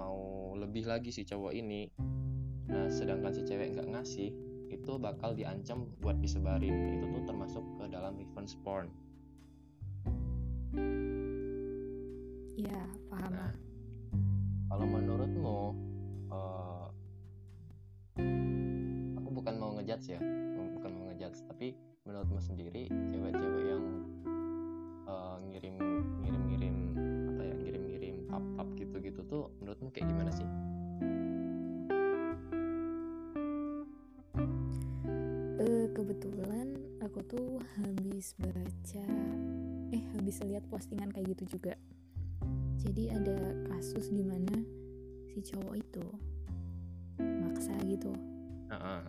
mau 0.00 0.16
lebih 0.56 0.88
lagi 0.88 1.12
si 1.12 1.28
cowok 1.28 1.52
ini. 1.52 1.92
Nah, 2.72 2.88
sedangkan 2.88 3.36
si 3.36 3.44
cewek 3.44 3.76
nggak 3.76 3.88
ngasih, 3.92 4.32
itu 4.72 4.92
bakal 4.96 5.36
diancam 5.36 5.92
buat 6.00 6.16
disebarin. 6.16 6.72
Itu 6.96 7.04
tuh 7.12 7.22
termasuk 7.28 7.64
ke 7.76 7.84
dalam 7.92 8.16
revenge 8.16 8.56
porn. 8.64 8.88
ya 12.56 12.80
paham 13.12 13.32
Nah, 13.36 13.52
kalau 14.72 14.86
menurutmu, 14.88 15.58
eh, 16.32 16.85
aku 19.16 19.28
bukan 19.30 19.54
mau 19.60 19.70
ngejudge 19.76 20.16
ya, 20.16 20.20
bukan 20.76 20.90
mau 20.92 21.04
ngejudge, 21.12 21.40
tapi 21.48 21.76
menurutmu 22.06 22.38
sendiri 22.40 22.88
cewek-cewek 22.88 23.64
yang 23.66 23.84
eh, 25.06 25.36
ngirim 25.52 25.74
ngirim 26.22 26.42
ngirim 26.50 26.76
apa 27.34 27.42
ya 27.42 27.54
ngirim 27.60 27.82
ngirim 27.92 28.16
pap 28.30 28.44
pap 28.56 28.68
gitu 28.78 28.96
gitu 29.02 29.20
tuh 29.26 29.44
menurutmu 29.60 29.88
kayak 29.92 30.06
gimana 30.10 30.30
sih? 30.30 30.48
Eh, 35.56 35.86
kebetulan 35.96 36.68
aku 37.02 37.20
tuh 37.26 37.58
habis 37.78 38.36
baca 38.38 39.06
eh 39.94 40.02
habis 40.18 40.42
lihat 40.42 40.66
postingan 40.66 41.14
kayak 41.14 41.38
gitu 41.38 41.58
juga 41.58 41.74
jadi 42.86 43.18
ada 43.18 43.38
kasus 43.70 44.10
di 44.14 44.22
mana 44.22 44.62
si 45.30 45.42
cowok 45.42 45.74
itu 45.74 46.06
maksa 47.66 47.82
gitu. 47.90 48.14
Ah. 48.70 49.02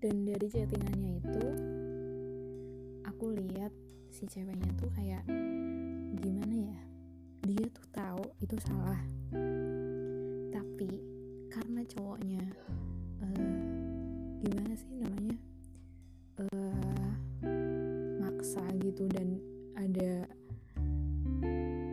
dan 0.00 0.24
dari 0.24 0.46
chattingannya 0.48 1.20
itu 1.20 1.44
aku 3.04 3.34
lihat 3.36 3.72
si 4.08 4.24
ceweknya 4.24 4.72
tuh 4.80 4.88
kayak 4.96 5.20
gimana 6.16 6.72
ya? 6.72 6.80
Dia 7.44 7.68
tuh 7.68 7.86
tahu 7.92 8.24
itu 8.40 8.56
salah. 8.64 9.00
Tapi 10.48 10.88
karena 11.52 11.84
cowoknya 11.92 12.44
eh, 13.20 13.52
gimana 14.40 14.72
sih 14.72 14.92
namanya 14.96 15.36
eh 16.40 17.12
maksa 18.16 18.64
gitu 18.80 19.04
dan 19.12 19.36
ada 19.76 20.24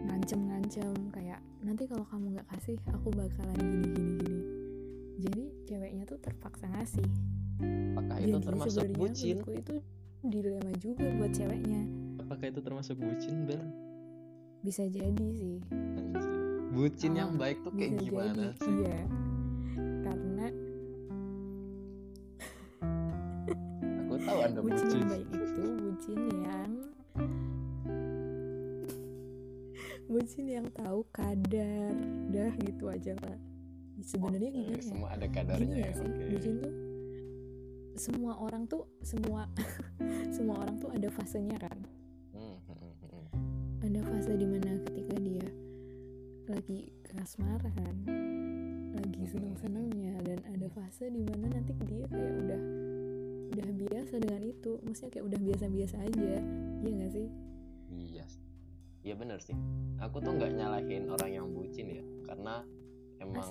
ngancem-ngancem 0.08 0.96
kayak 1.12 1.44
nanti 1.60 1.84
kalau 1.84 2.08
kamu 2.08 2.39
nggak 2.39 2.48
kasih 2.53 2.79
aku 2.94 3.12
bakalan 3.12 3.64
terpaksa 6.25 6.65
ngasih 6.67 7.05
Apakah 7.94 8.17
itu 8.20 8.27
jadi 8.34 8.44
termasuk 8.44 8.86
bucin? 8.91 9.38
itu 9.46 9.75
dilema 10.22 10.72
juga 10.75 11.05
buat 11.13 11.32
ceweknya 11.32 11.82
Apakah 12.17 12.46
itu 12.48 12.60
termasuk 12.60 12.96
bucin, 12.98 13.46
Ber? 13.46 13.62
bisa 14.60 14.82
jadi 14.84 15.13
sih. 15.32 15.62
Bucin 16.72 17.13
yang 17.13 17.32
Ah, 17.32 17.39
baik 17.39 17.62
tuh 17.62 17.70
kayak 17.72 18.01
gimana 18.01 18.50
jadi 18.50 18.58
sih? 18.60 18.74
iya 18.75 19.00
karena 20.01 20.48
Aku 24.01 24.15
tahu 24.20 24.39
Anda 24.41 24.60
bucin 24.60 24.84
bucin. 24.84 24.98
yang 24.98 25.08
baik 25.08 25.27
itu 25.29 25.46
bucin 25.77 26.20
yang 26.34 26.72
bucin 30.05 30.46
yang 30.48 30.67
tahu 30.72 31.00
kadar 31.10 31.94
dah 32.29 32.51
gitu 32.60 32.84
aja 32.88 33.13
lah 33.17 33.38
sebenarnya 34.02 34.50
gimana 34.52 34.75
ya 34.75 34.84
semua 34.84 35.10
ada 35.14 35.28
kadarnya 35.28 35.75
ya 35.78 35.88
ya. 35.88 35.92
sih 35.94 36.06
Oke. 36.06 36.24
bucin 36.32 36.56
tuh 36.60 36.74
semua 37.96 38.34
orang 38.36 38.64
tuh 38.68 38.84
semua 39.00 39.48
semua 40.36 40.56
orang 40.60 40.75
tuh 40.78 40.90
ada 40.92 41.08
fasenya 41.08 41.56
kan 41.56 41.78
Hmm, 42.36 42.60
hmm, 42.68 42.94
hmm, 43.00 43.25
ada 43.82 44.00
fase 44.04 44.36
di 44.36 44.44
mana 44.44 44.75
ketika 44.84 45.16
dia 45.18 45.48
lagi 46.46 46.80
kasmaran 47.08 47.96
lagi 48.92 49.24
seneng 49.25 49.56
senengnya 49.56 50.20
dan 50.22 50.44
ada 50.46 50.68
fase 50.70 51.08
di 51.08 51.24
mana 51.24 51.48
nanti 51.50 51.72
dia 51.88 52.04
kayak 52.06 52.34
udah 52.44 52.62
udah 53.56 53.70
biasa 53.72 54.14
dengan 54.20 54.44
itu 54.44 54.72
maksudnya 54.84 55.12
kayak 55.12 55.25
udah 55.25 55.40
biasa 55.40 55.66
biasa 55.72 55.96
aja 56.04 56.34
iya 56.84 56.92
gak 57.00 57.12
sih 57.12 57.28
Iya, 57.88 58.25
sih. 58.28 58.44
iya 59.02 59.16
bener 59.16 59.40
sih. 59.40 59.56
Aku 60.04 60.20
tuh 60.20 60.36
nggak 60.36 60.52
nyalahin 60.52 61.08
orang 61.08 61.32
yang 61.32 61.48
bucin 61.48 61.88
ya, 61.88 62.04
karena 62.28 62.60
emang? 63.24 63.48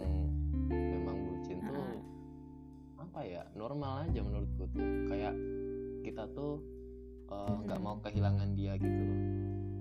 Memang 0.66 1.16
bucin 1.22 1.58
tuh 1.60 1.84
apa 2.96 3.20
ya 3.20 3.42
normal 3.52 4.04
aja 4.04 4.20
menurutku 4.20 4.64
tuh. 4.68 4.80
Kayak 5.06 5.34
kita 6.02 6.24
tuh 6.30 6.60
eh, 7.26 7.54
nggak 7.62 7.76
Mm-mm. 7.76 7.88
mau 7.90 8.00
kehilangan 8.00 8.48
dia 8.52 8.72
gitu 8.76 9.00
loh. 9.02 9.20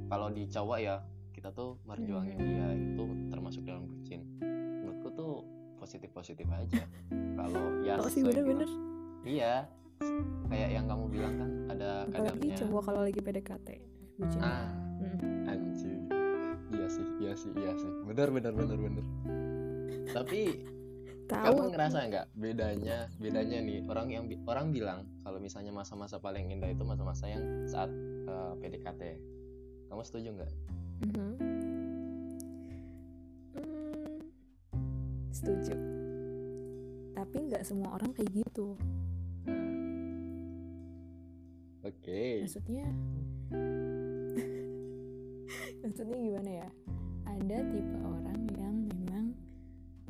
Kalau 0.07 0.27
di 0.29 0.43
cowok 0.45 0.77
ya 0.79 0.95
kita 1.31 1.49
tuh 1.49 1.81
merjuangin 1.83 2.37
dia 2.37 2.67
itu 2.71 3.03
termasuk 3.27 3.61
dalam 3.63 3.83
bucin. 3.85 4.21
Menurutku 4.39 5.09
tuh 5.11 5.31
positif 5.75 6.09
positif 6.09 6.45
aja. 6.47 6.83
Kalau 7.33 7.63
ya 7.87 7.97
oh 7.97 8.07
sih 8.07 8.21
bener-bener 8.21 8.63
bilang- 8.63 8.91
Iya, 9.23 9.53
kayak 10.45 10.69
yang 10.69 10.85
kamu 10.85 11.05
bilang 11.09 11.33
kan 11.33 11.49
ada 11.69 11.89
apalagi 12.05 12.43
kadarnya. 12.43 12.55
cowok 12.59 12.81
kalau 12.83 13.01
lagi 13.01 13.19
PDKT 13.19 13.67
bucin 14.13 14.39
Ah, 14.39 14.67
Mm. 14.93 15.47
anjing 15.47 16.01
iya 16.69 16.87
sih 16.87 17.05
iya 17.17 17.33
sih 17.33 17.51
iya 17.53 17.71
sih 17.73 17.91
bener 18.03 18.27
bener 18.29 18.51
bener 18.51 18.77
bener 18.77 19.05
tapi 20.09 20.59
tahu 21.30 21.56
kamu 21.56 21.72
ngerasa 21.72 21.98
nggak 22.10 22.27
bedanya 22.36 22.98
bedanya 23.15 23.58
nih 23.63 23.80
orang 23.88 24.08
yang 24.12 24.25
orang 24.44 24.75
bilang 24.75 25.00
kalau 25.24 25.39
misalnya 25.39 25.72
masa-masa 25.72 26.20
paling 26.20 26.51
indah 26.51 26.72
itu 26.72 26.84
masa-masa 26.84 27.32
yang 27.32 27.44
saat 27.68 27.92
eh, 28.27 28.53
PDKT 28.60 29.34
kamu 29.94 30.10
setuju 30.10 30.30
nggak? 30.34 30.51
Mhm. 31.06 31.32
Hmm, 33.53 34.18
setuju. 35.30 35.77
Tapi 37.13 37.38
nggak 37.46 37.62
semua 37.62 38.01
orang 38.01 38.10
kayak 38.18 38.42
gitu. 38.42 38.74
Oke. 41.86 42.42
Maksudnya 42.42 42.89
maksudnya 45.86 46.18
gimana 46.18 46.51
ya? 46.65 46.70
Ada 47.30 47.58
tipe 47.70 47.98
orang 48.01 48.42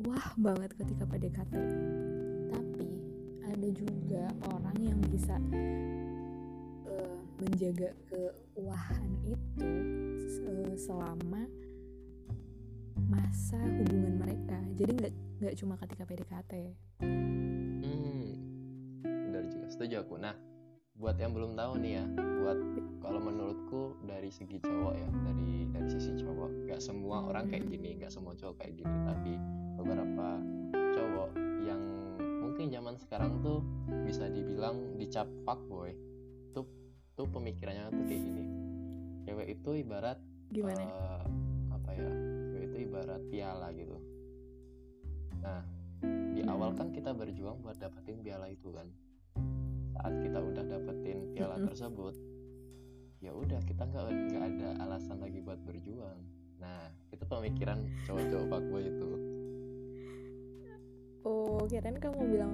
wah 0.04 0.28
banget 0.36 0.70
ketika 0.76 1.04
PDKT 1.04 1.54
tapi 2.48 2.88
ada 3.42 3.68
juga 3.70 4.24
orang 4.50 4.76
yang 4.80 5.00
bisa 5.08 5.36
eh, 6.86 7.16
menjaga 7.40 7.90
keuahan 8.08 9.10
itu 9.24 9.68
se- 10.28 10.78
selama 10.78 11.44
masa 13.04 13.58
hubungan 13.58 14.16
mereka. 14.16 14.58
Jadi 14.74 14.92
nggak 14.96 15.12
nggak 15.42 15.54
cuma 15.60 15.74
ketika 15.76 16.02
PDKT 16.04 16.52
Hmm, 17.84 18.28
benar 19.02 19.44
juga. 19.46 19.66
Setuju 19.68 19.94
aku. 20.02 20.14
Nah, 20.16 20.34
buat 20.94 21.18
yang 21.18 21.34
belum 21.34 21.58
tahu 21.58 21.82
nih 21.82 21.92
ya, 21.98 22.04
buat 22.14 22.58
kalau 23.02 23.18
menurutku 23.18 23.98
dari 24.06 24.30
segi 24.30 24.62
cowok 24.62 24.94
ya, 24.94 25.08
dari 25.26 25.66
dari 25.74 25.88
sisi 25.90 26.14
cowok, 26.22 26.70
nggak 26.70 26.78
semua 26.78 27.26
orang 27.26 27.50
kayak 27.50 27.66
gini, 27.66 27.98
nggak 27.98 28.14
semua 28.14 28.38
cowok 28.38 28.62
kayak 28.62 28.78
gini, 28.78 28.96
tapi 29.02 29.32
beberapa 29.74 30.38
cowok 30.72 31.30
yang 31.66 31.82
mungkin 32.46 32.70
zaman 32.70 32.94
sekarang 32.94 33.42
tuh 33.42 33.66
bisa 34.06 34.30
dibilang 34.30 34.94
dicap 34.94 35.26
fuckboy, 35.42 35.98
tuh 36.54 36.62
tuh 37.18 37.26
pemikirannya 37.26 37.90
tuh 37.90 38.04
kayak 38.06 38.22
gini. 38.22 38.44
Cewek 39.26 39.46
itu 39.58 39.70
ibarat 39.82 40.18
gimana 40.54 40.78
eh, 40.78 41.22
apa 41.74 41.90
ya? 41.90 42.10
Cewek 42.54 42.66
itu 42.70 42.76
ibarat 42.86 43.22
piala 43.34 43.68
gitu. 43.74 43.98
Nah, 45.42 45.60
di 46.34 46.40
Hmm. 46.40 46.52
awal 46.54 46.70
kan 46.78 46.94
kita 46.94 47.10
berjuang 47.10 47.60
buat 47.66 47.82
dapetin 47.82 48.22
piala 48.22 48.46
itu 48.46 48.70
kan 48.70 48.86
saat 49.94 50.14
kita 50.18 50.38
udah 50.38 50.64
dapetin 50.64 51.18
piala 51.32 51.54
Mm-mm. 51.54 51.68
tersebut 51.68 52.14
ya 53.18 53.32
udah 53.32 53.56
kita 53.62 53.82
nggak 53.82 54.04
nggak 54.04 54.44
ada 54.44 54.68
alasan 54.82 55.16
lagi 55.16 55.40
buat 55.40 55.56
berjuang. 55.62 56.18
Nah 56.60 56.80
itu 57.08 57.24
pemikiran 57.24 57.78
cowok-cowok 58.04 58.46
fuckboy 58.46 58.84
itu. 58.84 59.10
Oh 61.24 61.64
kirain 61.64 61.96
kamu 61.96 62.20
bilang 62.28 62.52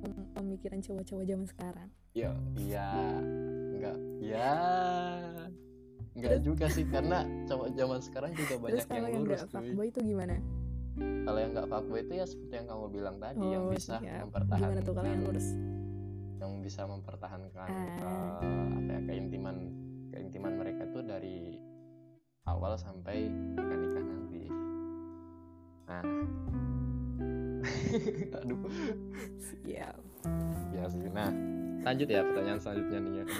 pem- 0.00 0.28
pemikiran 0.32 0.80
cowok-cowok 0.80 1.24
zaman 1.24 1.46
sekarang? 1.46 1.88
Ya 2.14 2.32
iya. 2.56 2.88
Nggak 3.70 3.96
ya. 4.18 4.54
Nggak 6.12 6.30
Terus- 6.36 6.44
juga 6.44 6.66
sih 6.68 6.84
karena 6.84 7.18
cowok 7.46 7.68
zaman 7.72 7.98
sekarang 8.00 8.30
juga 8.32 8.54
terus 8.54 8.60
banyak 8.62 8.84
kalau 8.86 8.96
yang 8.98 9.12
yang 9.12 9.22
lurus 9.22 9.42
fuckboy 9.46 9.86
itu 9.88 10.00
gimana? 10.02 10.34
Kalau 11.24 11.38
yang 11.38 11.50
nggak 11.52 11.68
fuckboy 11.68 12.00
itu 12.00 12.12
ya 12.14 12.24
seperti 12.24 12.54
yang 12.54 12.66
kamu 12.66 12.86
bilang 12.90 13.16
tadi 13.18 13.44
yang 13.46 13.64
Oh, 13.64 13.72
bisa 13.72 13.96
siap. 13.98 14.24
mempertahankan 14.24 14.60
gimana 14.62 14.80
tuh 14.80 14.92
kalau 14.92 15.08
yang 15.08 15.22
lurus 15.22 15.46
yang 16.42 16.58
bisa 16.58 16.82
mempertahankan 16.82 17.70
Ah. 17.70 18.42
eh, 18.42 18.66
apa 18.74 18.90
ya 18.90 19.00
keintiman 19.06 19.56
keintiman 20.10 20.58
mereka 20.58 20.82
tuh 20.90 21.06
dari 21.06 21.54
awal 22.50 22.74
sampai 22.74 23.30
nikah 23.30 23.78
nikah 23.78 24.02
nanti. 24.02 24.42
Nah. 25.86 26.02
Aduh. 28.42 28.66
Siap. 29.38 29.96
Ya 30.74 30.84
sih. 30.90 31.06
Nah 31.06 31.30
lanjut 31.86 32.10
ya 32.10 32.26
pertanyaan 32.26 32.58
selanjutnya 32.58 32.98
nih 32.98 33.14
ya. 33.14 33.26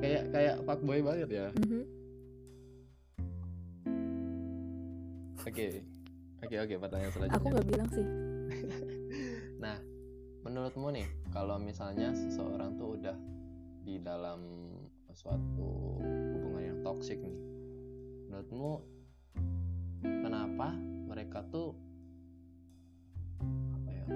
Kayak 0.00 0.22
kayak 0.32 0.56
fuckboy 0.64 1.00
banget 1.04 1.28
ya. 1.28 1.46
Mhm. 1.52 1.84
oke. 5.46 5.66
Oke 6.44 6.56
oke 6.58 6.74
pertanyaan 6.76 7.08
aku 7.08 7.16
selanjutnya 7.16 7.50
nggak 7.52 7.68
bilang 7.68 7.90
sih 7.92 8.25
menurutmu 10.66 10.98
nih, 10.98 11.06
kalau 11.30 11.62
misalnya 11.62 12.10
seseorang 12.10 12.74
tuh 12.74 12.98
udah 12.98 13.14
di 13.86 14.02
dalam 14.02 14.42
suatu 15.14 16.02
hubungan 16.02 16.58
yang 16.58 16.78
toksik 16.82 17.22
nih, 17.22 17.38
menurutmu 18.26 18.82
kenapa 20.02 20.74
mereka 21.06 21.46
tuh 21.54 21.70
apa 23.78 23.90
ya 23.94 24.06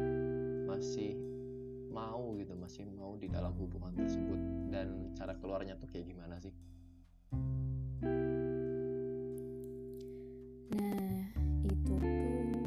masih 0.66 1.14
mau 1.94 2.34
gitu, 2.34 2.58
masih 2.58 2.82
mau 2.98 3.14
di 3.14 3.30
dalam 3.30 3.54
hubungan 3.54 3.94
tersebut 3.94 4.40
dan 4.74 5.14
cara 5.14 5.38
keluarnya 5.38 5.78
tuh 5.78 5.86
kayak 5.86 6.10
gimana 6.10 6.34
sih? 6.42 6.50
Nah, 10.74 11.30
itu 11.62 11.94
tuh 11.94 12.66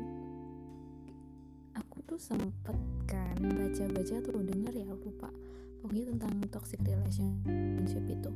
aku 1.75 1.99
tuh 2.07 2.15
sempet 2.15 2.79
kan 3.11 3.22
baca-baca 3.41 4.15
tuh 4.21 4.43
denger 4.43 4.73
ya 4.73 4.85
lupa. 4.85 5.29
Pokoknya 5.81 6.15
tentang 6.15 6.33
toxic 6.47 6.79
relationship 6.85 8.03
itu. 8.07 8.31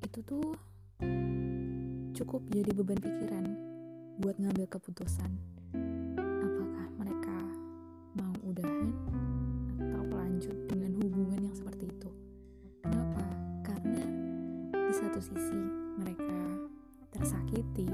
Itu 0.00 0.18
tuh 0.24 0.46
cukup 2.16 2.42
jadi 2.52 2.70
beban 2.76 3.00
pikiran 3.00 3.44
buat 4.20 4.36
ngambil 4.36 4.68
keputusan. 4.68 5.30
Apakah 6.20 6.86
mereka 7.00 7.36
mau 8.16 8.32
udahan 8.44 8.92
atau 9.80 10.04
lanjut 10.08 10.56
dengan 10.68 10.92
hubungan 11.00 11.40
yang 11.40 11.56
seperti 11.56 11.88
itu? 11.88 12.10
Kenapa? 12.84 13.24
Karena 13.64 14.04
di 14.72 14.94
satu 14.94 15.20
sisi 15.20 15.60
mereka 16.00 16.40
tersakiti 17.12 17.88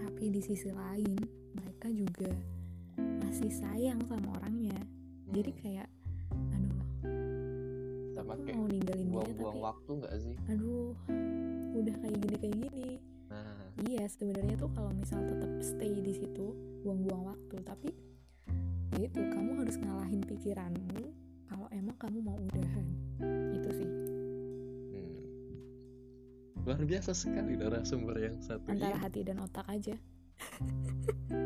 tapi 0.00 0.32
di 0.32 0.40
sisi 0.40 0.72
lain 0.72 1.18
mereka 1.54 1.92
juga 1.92 2.55
masih 3.26 3.50
sayang 3.52 4.00
sama 4.04 4.28
orangnya. 4.34 4.78
Jadi 5.28 5.50
Hmm, 5.50 5.60
kayak 5.60 5.88
aduh 6.52 6.82
sama 8.14 8.32
kayak 8.40 8.56
mau 8.56 8.66
ninggalin 8.66 9.02
dia 9.02 9.12
buang-buang 9.12 9.52
tapi 9.52 9.66
waktu 9.66 9.90
nggak 9.92 10.14
sih? 10.18 10.36
aduh 10.46 10.94
udah 11.74 11.94
kayak 11.98 12.16
gini 12.18 12.36
kayak 12.38 12.56
gini. 12.56 12.88
Nah, 13.26 13.68
iya 13.84 14.04
sebenarnya 14.06 14.54
tuh 14.56 14.70
kalau 14.70 14.90
misal 14.90 15.20
tetap 15.22 15.50
stay 15.60 15.92
di 15.92 16.14
situ 16.14 16.46
buang-buang 16.80 17.26
waktu 17.26 17.56
tapi 17.60 17.90
ya 18.94 19.04
itu 19.04 19.20
kamu 19.28 19.60
harus 19.60 19.76
ngalahin 19.76 20.22
pikiranmu 20.22 21.02
kalau 21.44 21.66
emang 21.70 21.96
kamu 21.96 22.18
mau 22.22 22.38
udahan. 22.38 22.86
Itu 23.52 23.70
sih. 23.74 23.90
Hmm. 24.88 25.16
luar 26.62 26.80
biasa 26.80 27.10
sekali 27.12 27.54
narasumber 27.54 28.16
yang 28.16 28.38
satu 28.40 28.64
antara 28.68 28.94
ini. 28.94 29.02
hati 29.02 29.20
dan 29.22 29.38
otak 29.38 29.66
aja 29.66 29.94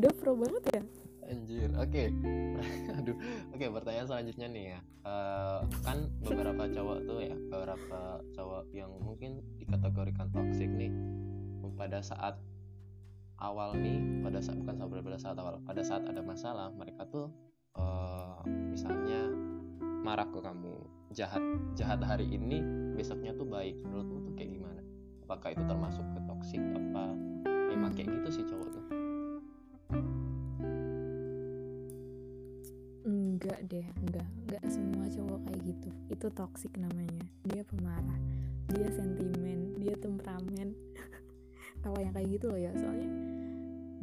udah 0.00 0.12
pro 0.16 0.32
banget 0.32 0.64
ya 0.72 0.82
Anjir, 1.30 1.70
oke. 1.78 2.04
Aduh, 2.98 3.14
oke. 3.54 3.66
pertanyaan 3.70 4.08
selanjutnya 4.10 4.50
nih 4.50 4.64
ya. 4.74 4.80
Eh, 5.06 5.60
kan 5.86 6.10
beberapa 6.26 6.66
cowok 6.66 6.98
tuh 7.06 7.22
ya, 7.22 7.38
beberapa 7.38 8.18
cowok 8.34 8.74
yang 8.74 8.90
mungkin 8.98 9.38
dikategorikan 9.62 10.26
toxic 10.34 10.66
nih, 10.66 10.90
pada 11.78 12.02
saat 12.02 12.34
awal 13.38 13.78
nih, 13.78 14.02
pada 14.26 14.42
saat 14.42 14.58
bukan 14.58 14.74
saat 14.82 14.90
pada 14.90 15.18
saat 15.22 15.36
awal, 15.38 15.54
pada 15.62 15.82
saat 15.86 16.02
ada 16.02 16.18
masalah, 16.18 16.66
mereka 16.74 17.06
tuh 17.06 17.30
eh, 17.78 18.38
misalnya 18.74 19.30
marah 20.02 20.26
ke 20.26 20.40
kamu, 20.42 20.74
jahat, 21.14 21.42
jahat 21.78 22.02
hari 22.02 22.26
ini, 22.26 22.58
besoknya 22.98 23.38
tuh 23.38 23.46
baik. 23.46 23.78
Menurutmu 23.86 24.18
tuh 24.26 24.34
kayak 24.34 24.50
gimana? 24.58 24.82
Apakah 25.30 25.54
itu 25.54 25.62
termasuk 25.62 26.02
ke 26.10 26.20
toxic? 26.26 26.62
Apa 26.74 27.14
memang 27.70 27.94
kayak 27.94 28.10
gitu 28.18 28.42
sih 28.42 28.44
cowok 28.50 28.68
tuh? 28.74 28.79
Enggak 33.40 33.60
deh 33.72 33.86
enggak. 34.04 34.28
Enggak 34.44 34.64
semua 34.68 35.08
cowok 35.08 35.40
kayak 35.48 35.60
gitu. 35.64 35.88
Itu 36.12 36.26
toxic 36.36 36.72
namanya. 36.76 37.24
Dia 37.48 37.64
pemarah. 37.64 38.20
Dia 38.68 38.88
sentimen. 38.92 39.80
Dia 39.80 39.96
temperamen. 39.96 40.76
Kalau 41.82 41.96
yang 41.96 42.12
kayak 42.12 42.28
gitu 42.36 42.52
loh 42.52 42.60
ya. 42.60 42.68
Soalnya 42.76 43.08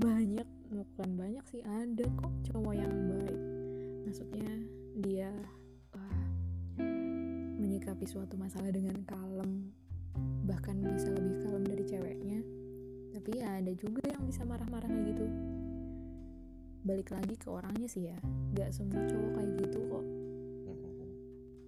banyak 0.02 0.48
bukan 0.74 1.10
banyak 1.14 1.46
sih 1.54 1.62
ada 1.62 2.06
kok 2.18 2.34
cowok 2.50 2.74
yang 2.74 2.94
baik. 3.14 3.42
Maksudnya 4.10 4.50
dia 4.98 5.30
wah, 5.94 6.22
menyikapi 7.62 8.10
suatu 8.10 8.34
masalah 8.42 8.74
dengan 8.74 8.98
kalem. 9.06 9.70
Bahkan 10.50 10.82
bisa 10.82 11.14
lebih 11.14 11.46
kalem 11.46 11.64
dari 11.70 11.84
ceweknya. 11.86 12.40
Tapi 13.14 13.30
ya 13.38 13.62
ada 13.62 13.74
juga 13.78 14.02
yang 14.10 14.26
bisa 14.26 14.42
marah-marah 14.42 14.90
kayak 14.90 15.14
gitu 15.14 15.57
balik 16.88 17.12
lagi 17.12 17.36
ke 17.36 17.48
orangnya 17.48 17.86
sih 17.86 18.08
ya 18.08 18.18
nggak 18.54 18.72
semua 18.72 19.04
cowok 19.04 19.32
kayak 19.34 19.52
gitu 19.60 19.80
kok 19.86 20.06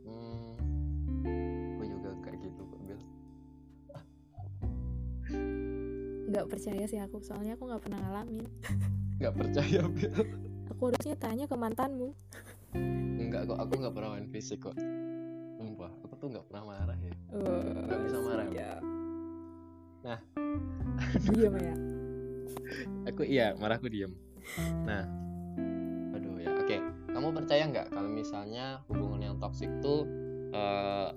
Hmm, 0.02 0.40
gue 1.76 1.86
juga 1.86 2.10
kayak 2.24 2.40
gitu 2.40 2.62
kok 2.64 2.80
Bil. 2.82 3.00
nggak 6.30 6.46
percaya 6.48 6.84
sih 6.86 6.98
aku 6.98 7.18
soalnya 7.20 7.54
aku 7.54 7.64
nggak 7.66 7.84
pernah 7.84 8.00
ngalamin 8.00 8.46
Nggak 9.20 9.36
percaya 9.36 9.82
Bil. 9.86 10.16
aku 10.70 10.82
harusnya 10.88 11.16
tanya 11.16 11.46
ke 11.46 11.56
mantanmu 11.56 12.16
Enggak 13.20 13.46
kok, 13.46 13.60
aku 13.60 13.74
nggak 13.76 13.94
pernah 13.94 14.10
main 14.12 14.26
fisik 14.26 14.58
kok. 14.60 14.74
Sumpah, 15.54 15.92
aku 16.02 16.14
tuh 16.16 16.28
nggak 16.30 16.46
pernah 16.46 16.64
marah 16.66 16.98
ya 16.98 17.14
Nggak 17.30 18.00
bisa 18.06 18.18
marah, 18.20 18.48
siap. 18.48 18.82
Nah. 20.00 20.20
diam 21.28 21.54
ya 21.56 21.76
aku 23.04 23.22
iya 23.24 23.48
marah 23.54 23.76
aku 23.76 23.88
diem 23.88 24.12
nah. 24.88 25.06
Aduh 26.16 26.40
ya. 26.42 26.50
Oke. 26.60 26.78
Kamu 27.10 27.36
percaya 27.36 27.64
nggak 27.68 27.94
kalau 27.94 28.10
misalnya 28.10 28.82
hubungan 28.88 29.22
yang 29.22 29.36
toksik 29.38 29.70
tuh 29.82 30.08
eh, 30.54 31.10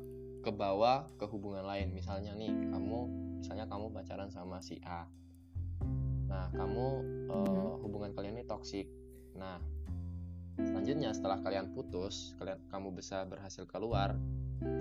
ke 0.42 0.50
bawah 0.50 1.08
ke 1.16 1.24
hubungan 1.30 1.64
lain? 1.64 1.94
Misalnya 1.94 2.34
nih 2.34 2.50
kamu 2.72 2.98
misalnya 3.42 3.66
kamu 3.70 3.90
pacaran 3.94 4.28
sama 4.28 4.58
si 4.60 4.78
A. 4.82 5.06
Nah 6.28 6.48
kamu 6.54 6.86
Mhm. 7.32 7.72
hubungan 7.84 8.10
kalian 8.12 8.36
ini 8.40 8.44
toksik 8.44 8.86
nah 9.32 9.56
selanjutnya 10.60 11.16
setelah 11.16 11.40
kalian 11.40 11.72
putus 11.72 12.36
kalian 12.36 12.60
kamu 12.68 12.92
bisa 12.92 13.24
berhasil 13.24 13.64
keluar 13.64 14.20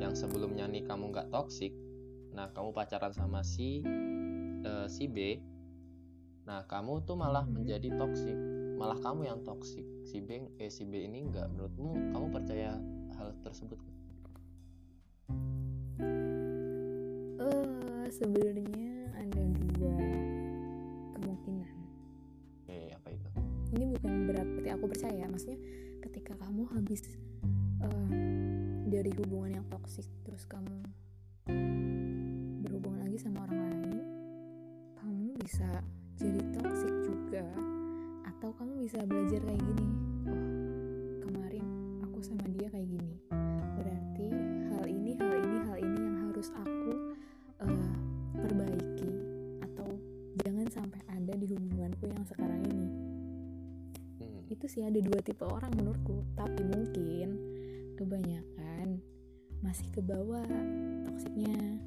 yang 0.04 0.12
sebelumnya 0.12 0.68
nih 0.68 0.84
kamu 0.84 1.16
nggak 1.16 1.32
toksik 1.32 1.72
nah 2.36 2.52
kamu 2.52 2.76
pacaran 2.76 3.16
sama 3.16 3.42
si 3.42 3.84
eh, 4.62 4.88
si 4.92 5.08
B 5.08 5.40
nah 6.52 6.68
kamu 6.68 7.00
tuh 7.08 7.16
malah 7.16 7.48
menjadi 7.48 7.96
toksik 7.96 8.36
malah 8.76 9.00
kamu 9.00 9.24
yang 9.24 9.40
toksik 9.48 9.88
si 10.04 10.20
B 10.20 10.52
eh 10.60 10.68
si 10.68 10.84
B 10.84 11.08
ini 11.08 11.32
nggak 11.32 11.48
menurutmu 11.48 12.12
kamu 12.12 12.28
percaya 12.28 12.76
hal 13.16 13.32
tersebut 13.40 13.80
eh 17.40 18.06
sebenarnya 18.12 19.16
ada 19.16 19.44
dua 19.80 19.96
kemungkinan. 21.16 21.76
Eh 22.68 22.92
apa 22.92 23.08
itu? 23.16 23.30
Ini 23.72 23.86
bukan 23.96 24.14
berarti 24.28 24.68
aku 24.76 24.86
percaya 24.92 25.24
maksudnya 25.32 25.60
ketika 26.04 26.36
kamu 26.36 26.68
habis 26.76 27.16
eh, 27.80 28.12
dari 28.92 29.16
hubungan 29.24 29.64
yang 29.64 29.66
toksik 29.72 30.04
terus 30.28 30.44
kamu 30.44 30.84
berhubungan 32.60 33.08
lagi 33.08 33.18
sama 33.24 33.48
orang 33.48 33.72
lain 33.72 34.04
kamu 35.00 35.32
bisa 35.40 35.70
jadi 36.20 36.42
toksik 36.56 36.96
juga 37.08 37.46
atau 38.28 38.50
kamu 38.58 38.84
bisa 38.88 39.06
belajar 39.06 39.42
kayak 39.46 39.62
gini 39.62 39.88
oh 40.26 40.52
kemarin 41.22 41.66
aku 42.04 42.20
sama 42.26 42.46
dia 42.54 42.68
kayak 42.68 42.90
gini. 42.90 43.16
Berarti 43.78 44.28
hal 44.74 44.86
ini 44.90 45.12
hal 45.18 45.34
ini 45.42 45.58
hal 45.66 45.78
ini 45.80 46.00
yang 46.02 46.18
harus 46.28 46.50
aku 46.54 46.92
eh, 47.64 47.94
perbaiki 48.36 49.12
atau 49.64 49.90
jangan 50.44 50.68
sampai 50.74 51.02
ada 51.08 51.34
di 51.38 51.46
hubunganku 51.48 52.10
yang 52.10 52.24
sekarang 52.28 52.62
ini. 52.68 52.90
Hmm, 54.22 54.42
itu 54.50 54.66
sih 54.68 54.84
ada 54.84 55.00
dua 55.00 55.20
tipe 55.24 55.46
orang 55.46 55.72
menurutku 55.78 56.26
tapi 56.36 56.62
mungkin 56.66 57.30
kebanyakan 57.96 59.00
masih 59.62 59.88
ke 59.94 60.02
bawah 60.02 60.46
toksiknya 61.06 61.78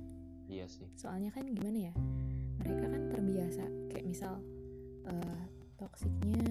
iya 0.47 0.71
sih. 0.71 0.87
Soalnya 0.95 1.35
kan 1.35 1.51
gimana 1.51 1.91
ya 1.91 1.95
mereka 2.65 2.89
kan 2.89 3.03
terbiasa. 3.13 3.65
Kayak 3.93 4.07
misal 4.09 4.35
eh, 5.05 5.43
toksiknya 5.77 6.49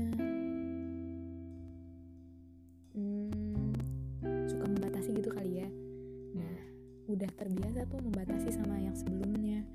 hmm, 2.94 3.74
suka 4.46 4.66
membatasi 4.70 5.10
gitu 5.18 5.30
kali 5.34 5.66
ya. 5.66 5.70
Nah 6.38 6.58
udah 7.10 7.30
terbiasa 7.34 7.90
tuh 7.90 8.00
membatasi 8.00 8.54
sama 8.54 8.78
yang 8.78 8.94
sebelumnya. 8.94 9.66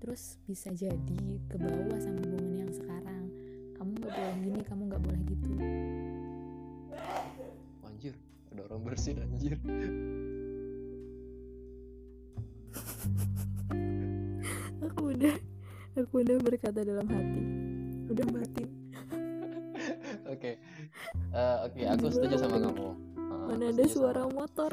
Terus 0.00 0.36
bisa 0.44 0.72
jadi 0.76 1.24
ke 1.48 1.56
bawah 1.56 1.98
sama 2.00 2.20
hubungan 2.24 2.68
yang 2.68 2.72
sekarang. 2.72 3.32
Kamu 3.80 3.96
nggak 3.96 4.12
boleh 4.12 4.36
gini 4.44 4.60
kamu 4.68 4.82
nggak 4.92 5.02
boleh 5.02 5.22
gitu. 5.24 5.50
Anjir 7.88 8.14
ada 8.50 8.60
orang 8.68 8.82
bersin 8.84 9.16
anjir 9.24 9.56
udah 16.20 16.36
berkata 16.38 16.80
dalam 16.80 17.06
hati 17.06 17.42
udah 18.08 18.26
batin 18.28 18.68
oke 20.34 20.52
Eh, 21.30 21.56
oke 21.64 21.80
aku 21.86 22.06
setuju 22.10 22.36
sama 22.36 22.58
kamu 22.58 22.88
Eh, 23.16 23.46
mana 23.48 23.64
ada 23.70 23.84
suara 23.86 24.26
sama- 24.26 24.34
motor 24.36 24.72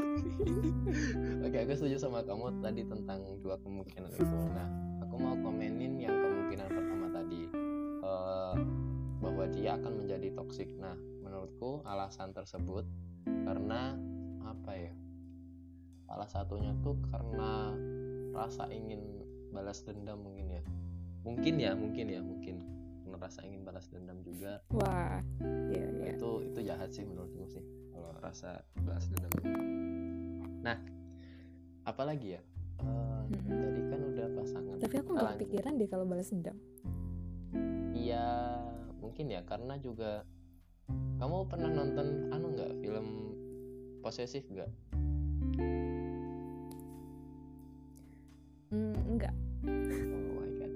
Oke, 1.46 1.58
aku 1.58 1.74
setuju 1.74 1.98
sama 1.98 2.20
kamu 2.22 2.60
tadi 2.60 2.82
tentang 2.84 3.22
dua 3.40 3.56
kemungkinan 3.58 4.12
itu. 4.12 4.26
Nah, 4.52 4.68
aku 5.00 5.16
mau 5.16 5.34
komenin 5.38 5.98
yang 5.98 6.14
kemungkinan 6.14 6.68
pertama 6.68 7.08
tadi 7.12 7.42
eh, 8.02 8.56
bahwa 9.18 9.44
dia 9.48 9.78
akan 9.78 10.04
menjadi 10.04 10.34
toksik. 10.34 10.70
Nah, 10.76 10.94
menurutku 11.22 11.82
alasan 11.86 12.34
tersebut 12.34 12.84
karena 13.26 13.96
apa 14.44 14.72
ya? 14.74 14.94
Salah 16.04 16.28
satunya 16.28 16.74
tuh 16.82 16.98
karena 17.08 17.72
rasa 18.32 18.68
ingin 18.70 19.22
balas 19.50 19.82
dendam 19.82 20.20
mungkin 20.20 20.52
ya. 20.52 20.64
Mungkin 21.28 21.54
ya, 21.60 21.76
mungkin 21.76 22.06
ya, 22.08 22.24
mungkin. 22.24 22.56
Karena 23.04 23.18
rasa 23.20 23.44
ingin 23.44 23.68
balas 23.68 23.92
dendam 23.92 24.24
juga. 24.24 24.64
Wah 24.72 25.20
iya 25.74 25.88
iya. 25.90 26.16
Itu 26.16 26.46
itu 26.46 26.60
jahat 26.64 26.94
sih 26.96 27.04
menurutku 27.04 27.44
sih 27.50 27.64
kalau 27.92 28.14
rasa 28.24 28.62
balas 28.86 29.10
dendam 29.12 29.32
nah 30.62 30.78
apalagi 31.88 32.36
ya? 32.36 32.42
Mm-mm. 32.78 33.48
tadi 33.48 33.82
kan 33.90 34.00
udah 34.04 34.28
pasangan. 34.38 34.76
Tapi 34.78 34.96
aku 35.02 35.10
nggak 35.16 35.26
Lanjut. 35.26 35.40
kepikiran 35.42 35.72
deh 35.80 35.90
kalau 35.90 36.06
balas 36.06 36.30
dendam. 36.30 36.58
Iya 37.96 38.26
mungkin 39.02 39.26
ya 39.34 39.42
karena 39.48 39.80
juga 39.82 40.28
kamu 41.18 41.48
pernah 41.50 41.72
nonton 41.74 42.30
anu 42.30 42.54
nggak 42.54 42.72
film 42.84 43.08
posesif 44.04 44.46
nggak? 44.52 44.70
Hmm, 48.68 48.96
enggak 49.08 49.32
oh 49.64 50.17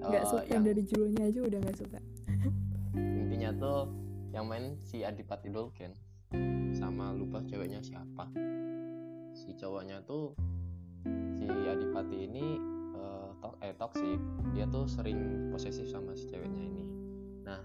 nggak 0.02 0.24
Oh, 0.26 0.30
suka 0.34 0.44
yang 0.50 0.62
dari 0.66 0.82
judulnya 0.82 1.22
aja 1.30 1.40
udah 1.42 1.58
nggak 1.62 1.78
suka. 1.78 1.98
Intinya 2.96 3.50
tuh 3.54 3.78
yang 4.32 4.44
main 4.48 4.74
si 4.80 5.06
Adipati 5.06 5.48
Dolken 5.48 5.92
sama 6.72 7.12
lupa 7.14 7.44
ceweknya 7.44 7.78
siapa. 7.80 8.26
Si 9.32 9.54
cowoknya 9.54 10.02
tuh 10.04 10.34
si 11.38 11.46
Adipati 11.46 12.16
ini 12.26 12.46
eh, 12.96 13.28
to- 13.40 13.58
eh 13.62 13.74
toxic. 13.76 14.18
Dia 14.52 14.66
tuh 14.68 14.84
sering 14.90 15.50
posesif 15.54 15.86
sama 15.88 16.12
si 16.12 16.26
ceweknya 16.28 16.64
ini. 16.66 16.84
Nah 17.46 17.60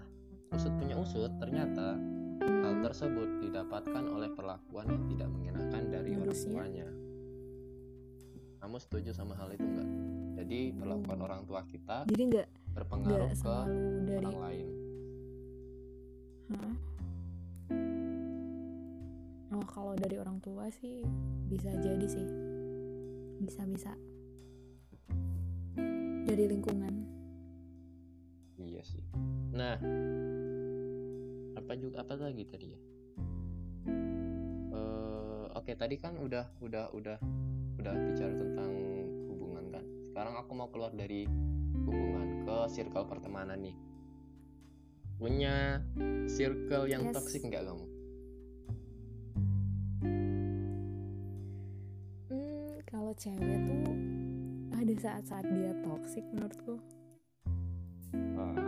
usut 0.54 0.72
punya 0.78 0.96
usut 0.96 1.32
ternyata 1.36 1.98
hal 2.38 2.74
tersebut 2.80 3.44
didapatkan 3.44 4.04
oleh 4.08 4.30
perlakuan 4.32 4.88
yang 4.88 5.04
tidak 5.10 5.28
mengenakan 5.28 5.82
dari 5.92 6.16
orang 6.16 6.32
tuanya. 6.38 6.88
Kamu 8.58 8.76
setuju 8.80 9.12
sama 9.12 9.36
hal 9.38 9.52
itu 9.54 9.64
enggak 9.64 9.88
jadi 10.38 10.60
perlakuan 10.78 11.20
orang 11.26 11.42
tua 11.44 11.60
kita 11.66 12.06
jadi 12.06 12.22
nggak 12.30 12.46
berpengaruh 12.78 13.30
nggak 13.30 13.42
ke 13.42 13.56
dari 14.06 14.24
orang 14.24 14.40
lain 14.40 14.66
Hah? 16.48 16.74
oh 19.58 19.64
kalau 19.66 19.94
dari 19.98 20.16
orang 20.16 20.38
tua 20.38 20.70
sih 20.70 21.02
bisa 21.50 21.74
jadi 21.82 22.06
sih 22.06 22.28
bisa 23.42 23.62
bisa 23.66 23.92
dari 26.28 26.44
lingkungan 26.46 27.18
Iya 28.58 28.82
sih. 28.82 29.02
Nah, 29.54 29.78
apa 31.54 31.72
juga 31.78 32.02
apa 32.02 32.18
lagi 32.18 32.42
tadi 32.42 32.66
ya? 32.74 32.80
Eh, 34.74 35.44
Oke 35.54 35.78
tadi 35.78 35.98
kan 35.98 36.18
udah 36.18 36.46
udah 36.62 36.90
udah 36.90 37.18
udah 37.78 37.94
bicara 38.10 38.34
tentang. 38.34 38.70
Sekarang 40.18 40.34
aku 40.34 40.50
mau 40.50 40.66
keluar 40.66 40.90
dari 40.90 41.30
hubungan 41.86 42.42
ke 42.42 42.56
circle 42.74 43.06
pertemanan 43.06 43.54
nih. 43.62 43.76
Punya 45.14 45.78
circle 46.26 46.90
yang 46.90 47.06
Yes. 47.06 47.14
toksik 47.14 47.46
nggak 47.46 47.62
kamu? 47.62 47.86
hmm 52.34 52.82
kalau 52.82 53.14
cewek 53.14 53.62
tuh 53.62 53.94
ada 54.74 54.94
saat-saat 54.98 55.46
dia 55.54 55.70
toksik 55.86 56.26
menurutku 56.34 56.82
Wah, 58.34 58.58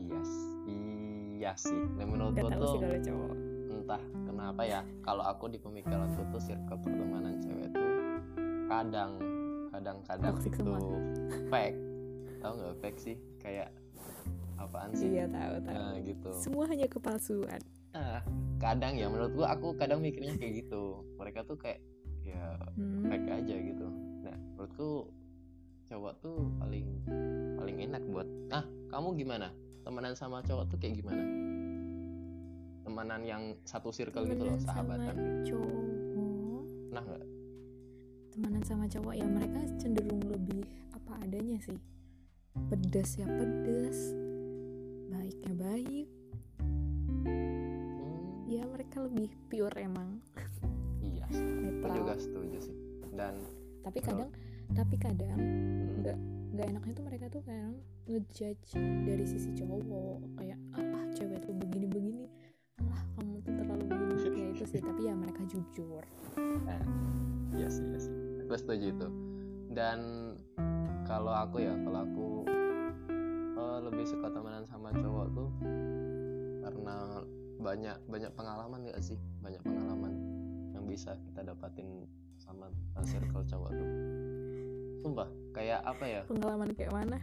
iya 0.00 0.20
s- 0.24 0.48
iya 0.64 1.52
sih. 1.60 1.76
Nah, 2.00 2.08
menurutku 2.08 2.40
tuh 2.56 2.68
sih 2.72 2.80
kalau 2.80 3.00
cowok 3.04 3.32
entah 3.68 4.02
kenapa 4.24 4.62
ya 4.64 4.80
kalau 5.04 5.28
aku 5.28 5.44
di 5.52 5.60
pemikiranku 5.60 6.24
tuh 6.32 6.40
circle 6.40 6.80
pertemanan 6.80 7.36
cewek 7.36 7.68
tuh 7.68 7.92
kadang 8.64 9.39
kadang-kadang 9.70 10.34
semua. 10.42 10.78
fake. 11.48 11.78
Tau 12.42 12.52
nggak 12.56 12.76
fake 12.82 13.00
sih? 13.00 13.16
Kayak 13.38 13.70
apaan 14.60 14.92
sih? 14.92 15.08
Iya 15.16 15.26
tahu 15.30 15.54
tahu 15.64 15.76
nah 15.78 15.96
gitu. 16.02 16.30
Semua 16.36 16.64
hanya 16.68 16.86
kepalsuan. 16.90 17.60
Nah 17.94 18.20
kadang 18.60 18.94
ya 18.98 19.08
menurut 19.08 19.32
gua 19.32 19.56
aku 19.56 19.72
kadang 19.78 20.04
mikirnya 20.04 20.36
kayak 20.36 20.66
gitu. 20.66 21.00
Mereka 21.16 21.46
tuh 21.48 21.56
kayak 21.56 21.80
ya 22.20 22.58
Hmm, 22.76 23.08
fake 23.08 23.28
aja 23.30 23.56
gitu. 23.56 23.86
Nah 24.26 24.36
menurutku 24.54 25.08
cowok 25.90 26.12
tuh 26.22 26.38
paling 26.62 26.86
paling 27.58 27.76
enak 27.90 28.02
buat 28.10 28.28
ah 28.54 28.64
kamu 28.92 29.16
gimana? 29.16 29.48
Temenan 29.80 30.14
sama 30.14 30.44
cowok 30.44 30.64
tuh 30.70 30.78
kayak 30.78 31.00
gimana? 31.00 31.24
Temenan 32.84 33.22
yang 33.24 33.42
satu 33.64 33.88
circle 33.94 34.26
gitu 34.28 34.44
loh 34.44 34.56
temenan 34.60 34.66
sahabatan. 34.66 35.14
cowok. 35.46 35.72
Nah 36.90 37.02
nggak 37.06 37.24
temenan 38.30 38.62
sama 38.62 38.86
cowok 38.86 39.14
ya 39.18 39.26
mereka 39.26 39.60
cenderung 39.82 40.22
lebih 40.30 40.62
apa 40.94 41.18
adanya 41.26 41.58
sih. 41.62 41.78
Pedas 42.70 43.18
ya 43.18 43.26
pedas 43.26 44.14
baiknya 45.10 45.52
baik. 45.58 46.08
Hmm, 47.26 48.46
ya 48.46 48.62
mereka 48.70 49.02
lebih 49.06 49.30
pure 49.50 49.74
emang. 49.78 50.22
Iya 51.02 51.26
aku 51.82 51.86
juga 51.94 52.14
setuju 52.18 52.58
sih. 52.70 52.76
Dan 53.14 53.34
tapi 53.82 53.98
kadang 53.98 54.30
tapi 54.70 54.94
kadang 54.96 55.38
hmm, 55.38 56.06
Nggak. 56.06 56.18
nggak 56.54 56.66
enaknya 56.70 56.92
tuh 56.94 57.04
mereka 57.06 57.24
tuh 57.30 57.42
kadang 57.42 57.74
ngejudge 58.06 58.78
dari 58.78 59.24
sisi 59.26 59.50
cowok. 59.58 60.38
Kayak 60.38 60.58
ah 60.78 60.89
begini 64.60 64.76
kayak 64.76 64.76
itu 64.76 64.76
sih 64.76 64.80
tapi 64.84 65.00
ya 65.08 65.14
mereka 65.16 65.42
jujur. 65.48 66.04
Eh, 66.68 66.84
iya 67.56 67.68
sih 67.72 67.84
iya 67.88 67.98
sih. 68.00 68.14
Aku 68.44 68.52
setuju 68.56 68.86
itu. 68.92 69.08
Dan 69.72 69.98
kalau 71.08 71.32
aku 71.32 71.64
ya 71.64 71.74
kalau 71.80 72.00
aku 72.04 72.28
eh, 73.56 73.78
lebih 73.88 74.04
suka 74.04 74.28
temenan 74.28 74.64
sama 74.68 74.92
cowok 74.92 75.26
tuh 75.32 75.50
karena 76.60 76.96
banyak 77.60 77.96
banyak 78.08 78.32
pengalaman 78.36 78.84
gak 78.88 79.00
sih? 79.00 79.18
Banyak 79.40 79.62
pengalaman 79.64 80.12
yang 80.76 80.84
bisa 80.84 81.16
kita 81.24 81.40
dapatin 81.44 82.04
sama 82.36 82.68
eh, 83.00 83.06
circle 83.08 83.44
cowok 83.48 83.70
tuh. 83.72 83.90
Sumpah 85.00 85.28
kayak 85.56 85.80
apa 85.88 86.04
ya? 86.04 86.22
Pengalaman 86.28 86.68
kayak 86.76 86.92
mana? 86.92 87.18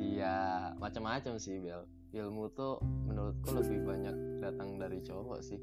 Iya, 0.00 0.72
macam-macam 0.80 1.36
sih 1.36 1.60
Bel. 1.60 1.84
Ilmu 2.12 2.52
tuh 2.52 2.80
menurutku 3.08 3.56
lebih 3.56 3.80
banyak 3.88 4.16
datang 4.44 4.76
dari 4.76 5.00
cowok 5.00 5.40
sih. 5.40 5.60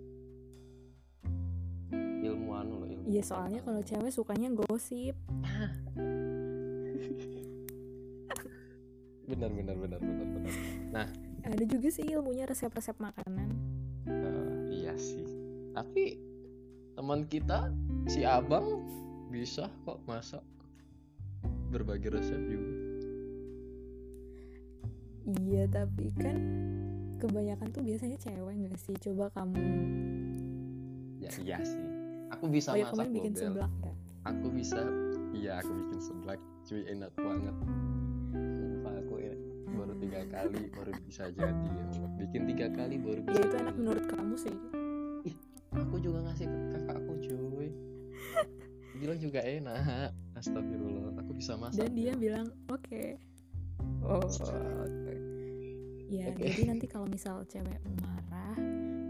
Ilmu 2.40 2.52
anu 2.54 2.74
loh, 2.78 2.88
ilmu. 2.88 3.04
iya 3.06 3.20
soalnya 3.22 3.60
kalau 3.60 3.82
cewek 3.82 4.10
sukanya 4.10 4.48
gosip 4.50 5.14
benar 9.30 9.52
benar 9.52 9.76
benar 9.76 10.00
benar 10.00 10.26
benar. 10.26 11.08
ada 11.44 11.64
juga 11.64 11.88
sih 11.88 12.08
ilmunya 12.08 12.46
resep-resep 12.46 12.96
makanan 12.98 13.50
Eh, 14.02 14.50
iya 14.74 14.96
sih. 14.96 15.22
Tapi 15.70 16.18
teman 16.92 17.24
kita 17.24 17.70
si 18.06 18.26
Abang 18.26 18.82
bisa 19.28 19.70
kok 19.80 20.02
masak 20.04 20.42
berbagi 21.70 22.10
resep 22.10 22.42
juga. 22.42 22.74
iya 25.38 25.70
tapi 25.70 26.10
kan 26.16 26.38
kebanyakan 27.20 27.70
tuh 27.70 27.86
biasanya 27.86 28.18
cewek 28.18 28.56
nggak 28.58 28.80
sih 28.80 28.98
coba 29.00 29.30
kamu 29.30 29.62
Ya 31.20 31.30
iya 31.38 31.58
sih. 31.62 31.86
Aku 32.38 32.46
bisa 32.48 32.74
oh 32.74 32.78
ya 32.78 32.86
masak 32.90 33.10
bikin 33.10 33.34
seblak 33.34 33.72
ya? 33.82 33.94
Aku 34.28 34.48
bisa. 34.52 34.82
Iya 35.34 35.52
aku 35.62 35.72
bikin 35.86 36.00
seblak. 36.00 36.40
Cuy 36.66 36.82
enak 36.86 37.12
banget. 37.18 37.56
Sumpah 38.34 38.94
aku 39.02 39.14
e- 39.18 39.42
baru 39.70 39.94
tiga 39.98 40.22
kali 40.28 40.62
baru 40.74 40.92
bisa 41.06 41.24
jadi. 41.32 41.50
Ya 41.50 41.84
Allah. 41.90 42.10
bikin 42.20 42.42
tiga 42.52 42.68
kali 42.74 42.96
baru 43.00 43.20
ya 43.24 43.28
bisa 43.28 43.42
itu 43.42 43.56
enak 43.58 43.76
menurut 43.78 44.06
kamu 44.06 44.36
sih. 44.38 44.56
Aku 45.70 45.96
juga 46.02 46.20
ngasih 46.26 46.46
ke 46.50 46.58
kakakku 46.74 47.14
cuy. 47.24 47.70
Bilang 49.00 49.20
juga 49.22 49.40
enak. 49.42 50.12
Astagfirullah 50.36 51.20
aku 51.20 51.32
bisa 51.36 51.54
masak 51.60 51.80
dan 51.84 51.92
dia 51.96 52.14
Bel. 52.16 52.22
bilang 52.22 52.48
oke. 52.70 53.04
Oh 54.04 54.24
oke. 54.24 55.14
Ya 56.10 56.26
Oke. 56.34 56.42
jadi 56.50 56.64
nanti 56.74 56.90
kalau 56.90 57.06
misal 57.06 57.46
cewek 57.46 57.78
marah 58.02 58.58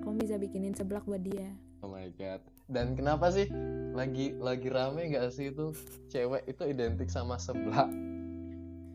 kamu 0.03 0.19
bisa 0.19 0.35
bikinin 0.35 0.75
seblak 0.75 1.07
buat 1.07 1.23
dia 1.23 1.47
oh 1.83 1.89
my 1.89 2.07
god. 2.15 2.41
Dan 2.69 2.93
kenapa 2.93 3.33
sih 3.33 3.49
lagi 3.97 4.37
lagi 4.37 4.69
rame 4.69 5.09
gak 5.09 5.33
sih 5.33 5.49
itu 5.49 5.73
cewek 6.13 6.45
itu 6.45 6.63
identik 6.69 7.09
sama 7.09 7.41
seblak? 7.41 7.89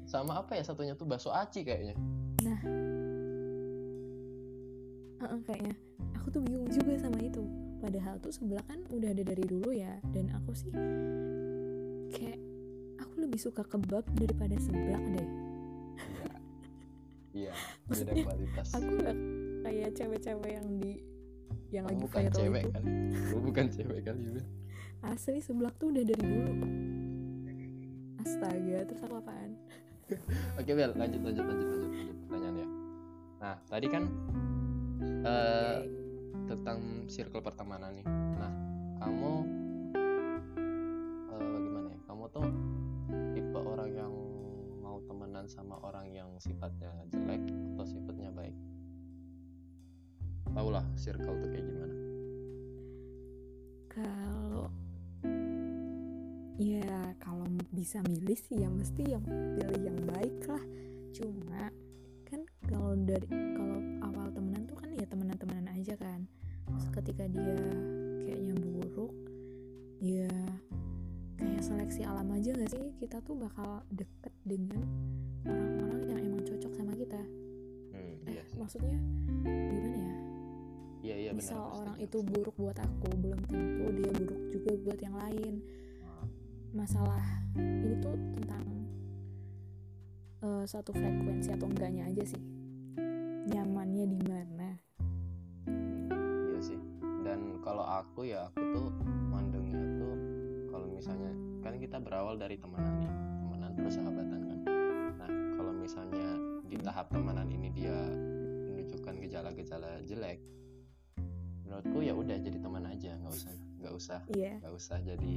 Sama 0.07 0.45
apa 0.45 0.55
ya? 0.55 0.63
Satunya 0.63 0.95
tuh 0.95 1.09
bakso 1.09 1.35
aci 1.35 1.67
kayaknya. 1.67 1.97
Heeh, 5.19 5.41
kayaknya. 5.49 5.75
Aku 6.21 6.29
tuh 6.31 6.41
bingung 6.45 6.69
juga 6.71 6.95
sama 7.01 7.19
itu. 7.19 7.43
Padahal 7.81 8.17
tuh 8.21 8.33
seblak 8.33 8.65
kan 8.69 8.81
udah 8.93 9.11
ada 9.11 9.25
dari 9.25 9.45
dulu 9.45 9.75
ya. 9.75 9.99
Dan 10.13 10.31
aku 10.33 10.53
sih 10.55 10.73
kayak 12.15 12.39
aku 13.03 13.15
lebih 13.27 13.41
suka 13.43 13.67
kebab 13.67 14.05
daripada 14.15 14.55
seblak 14.61 15.03
deh. 15.19 15.29
Iya 17.35 17.51
beda 17.91 18.15
Maksudnya, 18.15 18.25
kualitas. 18.31 18.69
aku 18.71 18.89
nggak 18.95 19.17
kayak 19.67 19.91
cewek-cewek 19.99 20.51
yang 20.55 20.67
di 20.79 21.03
yang 21.75 21.85
Kamu 21.91 21.99
lagi 21.99 22.05
bukan 22.07 22.23
viral 22.23 22.39
cewek 22.39 22.63
itu 22.63 22.71
kan 22.71 22.85
Kamu 23.11 23.41
bukan 23.43 23.67
cewek 23.75 23.99
kali 24.07 24.21
juga 24.23 24.43
asli 25.13 25.41
seblak 25.43 25.75
tuh 25.77 25.87
udah 25.91 26.05
dari 26.07 26.23
dulu 26.23 26.53
astaga 28.25 28.79
terus 28.89 29.03
aku 29.05 29.17
apaan 29.21 29.53
Oke 30.61 30.73
Bel, 30.77 30.93
lanjut 30.93 31.21
lanjut 31.25 31.45
lanjut 31.49 31.67
lanjut 31.67 31.91
lanjut 31.97 32.17
pertanyaan 32.29 32.57
ya. 32.61 32.69
Nah 33.41 33.57
tadi 33.69 33.87
kan 33.89 34.05
eh 35.25 35.79
Oke. 35.81 35.89
tentang 36.45 36.79
circle 37.09 37.41
pertemanan 37.41 37.97
nih. 37.97 38.07
Nah 38.37 38.53
kamu 39.01 39.33
eh, 41.33 41.41
bagaimana 41.41 41.89
ya? 41.89 42.01
Kamu 42.05 42.25
tuh 42.29 42.49
tipe 43.33 43.59
orang 43.59 43.91
yang 43.97 44.13
mau 44.85 45.01
temenan 45.09 45.49
sama 45.49 45.81
orang 45.81 46.07
yang 46.13 46.29
sifatnya 46.37 46.93
jelek 47.09 47.41
atau 47.75 47.87
sifatnya 47.89 48.29
baik? 48.37 48.57
Circle 50.95 51.37
tuh 51.43 51.49
kayak 51.53 51.67
gimana? 51.67 51.95
kalau 53.95 54.67
ya 56.59 57.15
kalau 57.23 57.47
bisa 57.71 58.03
milih 58.11 58.35
sih 58.35 58.67
ya 58.67 58.69
mesti 58.71 59.03
yang 59.07 59.23
pilih 59.55 59.81
yang 59.87 59.99
baik 60.11 60.35
lah. 60.51 60.65
Cuma 61.15 61.71
kan 62.27 62.43
kalau 62.67 62.99
dari 62.99 63.27
kalau 63.31 63.79
awal 64.03 64.35
temenan 64.35 64.67
tuh 64.67 64.75
kan 64.83 64.91
ya 64.99 65.07
temenan-temenan 65.07 65.71
aja 65.79 65.95
kan. 65.95 66.27
Terus 66.67 66.87
ketika 66.91 67.25
dia 67.31 67.59
kayaknya 68.27 68.55
buruk 68.59 69.15
ya 70.03 70.31
kayak 71.39 71.63
seleksi 71.63 72.03
alam 72.03 72.35
aja 72.35 72.51
gak 72.51 72.75
sih? 72.75 72.91
Kita 72.99 73.23
tuh 73.23 73.39
bakal 73.39 73.87
deket 73.95 74.35
dengan 74.43 74.83
orang-orang 75.47 76.03
yang 76.11 76.19
emang 76.19 76.43
cocok 76.43 76.73
sama 76.75 76.99
kita. 76.99 77.23
Hmm, 77.95 77.95
eh 77.95 78.19
iya 78.27 78.43
sih. 78.43 78.59
maksudnya 78.59 78.99
gimana 79.47 79.99
ya 80.03 80.24
Iya 81.05 81.17
iya 81.21 81.31
benar. 81.37 81.45
misal 81.45 81.61
orang 81.69 81.97
itu 82.01 82.19
buruk 82.25 82.57
buat 82.57 82.79
aku 82.81 83.09
belum 83.21 83.41
tentu 83.45 83.85
dia 83.93 84.11
buruk 84.17 84.41
juga 84.49 84.71
buat 84.81 84.99
yang 85.05 85.17
lain 85.21 85.55
setuju. 85.61 86.25
masalah 86.73 87.25
ini 87.61 87.93
tuh 88.01 88.17
tentang 88.41 88.65
eh, 90.41 90.65
satu 90.65 90.97
frekuensi 90.97 91.53
atau 91.53 91.69
enggaknya 91.69 92.09
aja 92.09 92.25
sih 92.25 92.43
nyamannya 93.53 94.05
di 94.09 94.21
mana 94.25 94.69
Iya 96.49 96.61
sih. 96.61 96.81
Dan 97.25 97.61
kalau 97.61 97.85
aku 97.85 98.25
ya 98.25 98.49
aku 98.49 98.61
tuh 98.73 98.89
mandangnya 99.29 99.81
tuh 100.01 100.17
kalau 100.73 100.87
misalnya 100.89 101.33
kan 101.61 101.77
kita 101.77 101.97
berawal 102.01 102.37
dari 102.37 102.57
temenan 102.61 102.95
nih, 103.01 103.13
temenan 103.45 103.71
terus 103.77 103.95
sahabatan 103.97 104.41
kan. 104.45 104.59
Nah 105.21 105.31
kalau 105.57 105.73
misalnya 105.73 106.29
di 106.69 106.77
tahap 106.81 107.09
temenan 107.13 107.49
ini 107.49 107.69
dia 107.73 107.97
menunjukkan 108.69 109.15
gejala-gejala 109.25 110.05
jelek, 110.05 110.39
menurutku 111.65 111.99
ya 112.01 112.13
udah 112.13 112.37
jadi 112.39 112.59
teman 112.59 112.85
aja, 112.85 113.11
nggak 113.17 113.33
usah 113.33 113.53
nggak 113.81 113.95
usah 113.95 114.19
iya 114.33 114.53
nggak 114.61 114.75
usah 114.75 114.97
jadi 114.99 115.37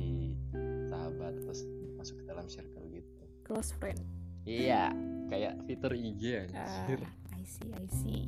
sahabat 0.88 1.34
terus 1.38 1.62
masuk 1.96 2.16
ke 2.18 2.24
dalam 2.26 2.46
circle 2.48 2.86
gitu. 2.88 3.24
close 3.44 3.72
friend 3.74 4.00
Iya, 4.44 4.96
kayak 5.28 5.60
fitur 5.68 5.92
IG 5.92 6.48
ah 6.56 6.88
anjir. 6.88 7.04
I 7.36 7.44
see 7.44 7.68
I 7.68 7.86
see 7.92 8.24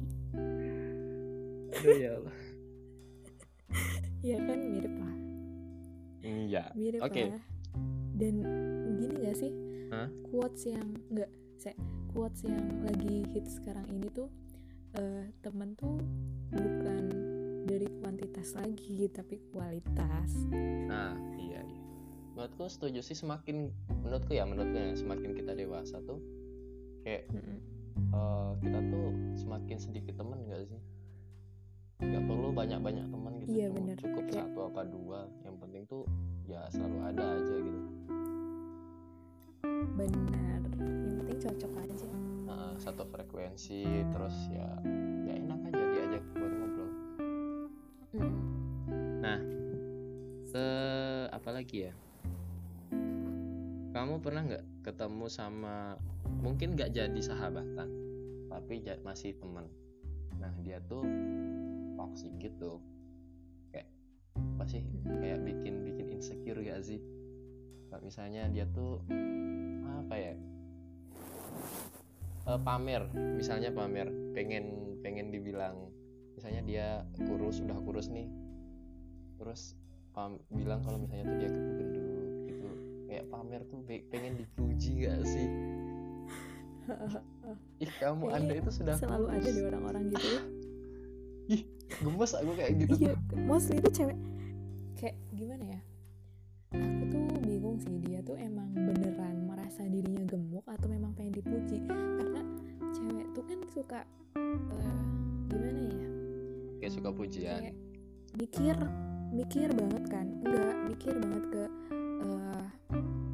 Aduh 1.72 1.96
ya 1.96 2.12
Allah. 2.20 2.36
ya 4.28 4.38
kan 4.38 4.60
mirip 4.60 4.96
lah 5.00 5.16
Iya. 6.20 6.64
mirip 6.76 7.00
Oke. 7.00 7.24
lah 7.32 7.44
dan 8.20 8.36
gini 9.00 9.16
gak 9.24 9.38
sih 9.40 9.52
Hah? 9.90 10.12
quotes 10.28 10.68
yang 10.68 10.92
enggak 11.08 11.32
saya 11.56 11.76
quotes 12.12 12.44
yang 12.44 12.60
lagi 12.84 13.24
hits 13.32 13.56
sekarang 13.56 13.88
ini 13.88 14.12
tuh 14.12 14.28
eh 15.00 15.24
temen 15.40 15.72
tuh 15.80 15.96
bukan 16.52 17.04
dari 17.70 17.86
kuantitas 17.96 18.52
lagi 18.54 19.06
tapi 19.08 19.38
kualitas 19.48 20.34
Nah, 20.86 21.14
iya 21.38 21.62
iya. 21.62 21.82
Menurutku 22.34 22.66
setuju 22.66 23.00
sih 23.00 23.14
semakin 23.14 23.70
menurutku 24.00 24.32
ya 24.32 24.44
menurutku 24.44 24.74
ya 24.74 24.96
semakin 24.96 25.32
kita 25.32 25.54
dewasa 25.54 26.02
tuh 26.02 26.18
kayak 27.00 27.30
Mm-mm. 27.30 27.58
eh, 28.10 28.52
kita 28.60 28.80
tuh 28.86 29.08
semakin 29.36 29.78
sedikit 29.78 30.16
temen 30.16 30.42
gak 30.44 30.66
sih? 30.66 30.82
Gak 32.00 32.24
perlu 32.24 32.50
banyak-banyak 32.50 33.06
teman 33.06 33.34
gitu. 33.38 33.50
Iya, 33.52 33.68
bener. 33.70 33.96
Cukup 33.98 34.24
Kayak- 34.26 34.48
satu 34.48 34.60
apa 34.66 34.82
dua. 34.84 35.20
Yang 35.44 35.56
penting 35.60 35.84
tuh 35.86 36.04
ya 36.44 36.64
selalu 36.70 36.98
ada 37.06 37.26
aja 37.36 37.56
gitu. 37.60 37.82
benar 39.92 40.60
yang 40.80 41.18
penting 41.20 41.38
cocok 41.40 41.74
aja 41.78 42.08
Nah, 42.46 42.72
satu 42.78 43.04
frekuensi 43.06 43.84
terus 44.10 44.36
ya 44.50 44.70
ya 45.24 45.34
enak 45.36 45.60
aja 45.68 45.84
diajak 45.92 46.24
buat 46.34 46.49
lagi 51.60 51.92
ya? 51.92 51.94
kamu 53.90 54.24
pernah 54.24 54.42
nggak 54.48 54.66
ketemu 54.86 55.26
sama 55.28 56.00
mungkin 56.40 56.80
nggak 56.80 56.96
jadi 56.96 57.20
sahabatan 57.20 57.90
tapi 58.48 58.80
masih 59.04 59.36
teman 59.36 59.68
nah 60.40 60.56
dia 60.64 60.80
tuh 60.88 61.04
toxic 62.10 62.32
gitu. 62.42 62.82
Kayak 63.70 63.88
apa 64.58 64.64
sih? 64.66 64.82
Kayak 65.06 65.46
bikin 65.46 65.86
bikin 65.86 66.08
insecure 66.16 66.60
gak 66.66 66.82
sih? 66.82 66.98
Kayak 67.92 68.02
misalnya 68.02 68.44
dia 68.50 68.66
tuh 68.72 69.04
apa 69.86 70.16
ya? 70.18 70.34
Eh, 72.50 72.60
pamer. 72.66 73.04
Misalnya 73.14 73.70
pamer. 73.76 74.08
Pengen 74.34 74.98
pengen 75.06 75.30
dibilang 75.30 75.92
misalnya 76.40 76.64
dia 76.64 76.88
kurus 77.28 77.60
udah 77.62 77.78
kurus 77.84 78.08
nih. 78.10 78.26
Terus 79.38 79.79
pam- 80.20 80.44
bilang 80.52 80.84
kalau 80.84 81.00
misalnya 81.00 81.24
tuh 81.26 81.38
dia 81.40 81.48
gendut 81.48 81.88
gitu. 82.44 82.68
Kayak 83.08 83.26
pamer 83.32 83.62
tuh 83.66 83.80
pe- 83.82 84.04
pengen 84.12 84.36
dipuji 84.36 84.92
gak 85.00 85.24
sih? 85.24 85.48
Ih 87.80 87.92
kamu 87.96 88.28
Kayaknya 88.28 88.36
anda 88.36 88.54
itu 88.60 88.72
sudah 88.74 88.96
selalu 88.98 89.26
ada 89.30 89.40
kurus. 89.40 89.56
di 89.56 89.62
orang-orang 89.64 90.04
gitu 90.12 90.28
ya. 90.28 90.42
ih 91.56 91.62
gemes 92.04 92.32
aku 92.36 92.52
kayak 92.54 92.72
gitu. 92.78 92.94
Iya 93.00 93.14
mostly 93.40 93.80
itu 93.80 93.90
cewek. 93.90 94.18
Kayak 94.94 95.16
gimana 95.32 95.64
ya? 95.66 95.80
Aku 96.70 97.04
tuh 97.08 97.24
bingung 97.42 97.78
sih 97.80 97.96
dia 97.98 98.20
tuh 98.22 98.36
emang 98.36 98.70
beneran 98.76 99.48
merasa 99.48 99.82
dirinya 99.82 100.22
gemuk 100.28 100.68
atau 100.68 100.86
memang 100.86 101.16
pengen 101.16 101.34
dipuji? 101.34 101.80
Karena 101.88 102.44
cewek 102.92 103.28
tuh 103.32 103.44
kan 103.48 103.60
suka 103.72 104.00
eh, 104.36 105.00
gimana 105.48 105.82
ya? 105.88 106.08
Kayak 106.78 106.94
suka 106.94 107.10
pujian. 107.10 107.62
Kayak 107.64 107.78
mikir 108.36 108.78
mikir 109.30 109.70
banget 109.70 110.04
kan 110.06 110.26
enggak 110.42 110.74
mikir 110.88 111.14
banget 111.16 111.44
ke 111.48 111.64
eh, 112.20 112.66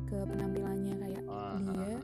ke 0.06 0.18
penampilannya 0.24 0.94
kayak 0.98 1.24
Ah, 1.26 1.56
dia. 1.58 1.72
ah, 1.72 1.98
ah. 1.98 2.02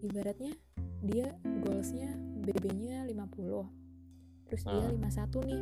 ibaratnya 0.00 0.52
dia 1.00 1.26
goalsnya 1.60 2.10
BB-nya 2.40 3.04
50 3.04 3.66
terus 4.46 4.62
dia 4.64 4.80
Ah. 4.80 4.90
51 4.90 5.40
nih. 5.42 5.60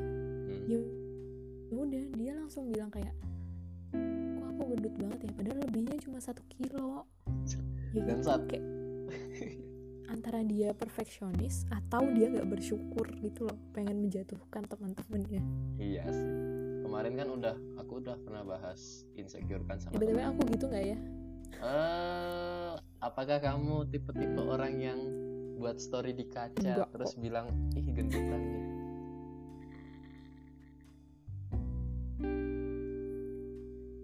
Hmm. 0.49 0.87
ya 1.69 1.77
udah 1.79 2.05
dia 2.15 2.33
langsung 2.35 2.65
bilang 2.67 2.89
kayak 2.89 3.13
kok 3.91 4.47
aku 4.47 4.63
gendut 4.67 4.95
banget 4.97 5.19
ya? 5.21 5.31
Padahal 5.35 5.59
lebihnya 5.63 5.97
cuma 5.99 6.19
satu 6.19 6.41
kilo. 6.47 7.05
Ya 7.91 8.03
Dan 8.03 8.17
gitu, 8.17 8.25
saat- 8.27 8.47
kayak 8.47 8.65
antara 10.09 10.41
dia 10.43 10.73
perfeksionis 10.73 11.69
atau 11.69 12.09
dia 12.09 12.29
nggak 12.29 12.49
bersyukur 12.49 13.05
gitu 13.19 13.45
loh 13.45 13.59
pengen 13.71 14.01
menjatuhkan 14.01 14.65
teman-temannya. 14.65 15.43
Iya 15.77 16.05
sih 16.07 16.29
kemarin 16.89 17.21
kan 17.21 17.29
udah 17.29 17.55
aku 17.77 18.01
udah 18.01 18.17
pernah 18.25 18.43
bahas 18.49 19.05
insecure 19.13 19.61
kan 19.69 19.77
sama 19.77 20.01
ya, 20.01 20.09
btw 20.09 20.21
aku 20.25 20.41
gitu 20.57 20.65
nggak 20.73 20.85
ya? 20.97 20.99
Eh, 21.61 22.73
apakah 23.05 23.39
kamu 23.45 23.93
tipe-tipe 23.93 24.41
orang 24.41 24.75
yang 24.81 25.01
buat 25.61 25.77
story 25.77 26.17
di 26.17 26.25
kaca 26.33 26.57
Enggak 26.57 26.89
terus 26.97 27.13
bilang 27.21 27.53
ih 27.77 27.85
gendutan 27.93 28.41
nih 28.41 28.65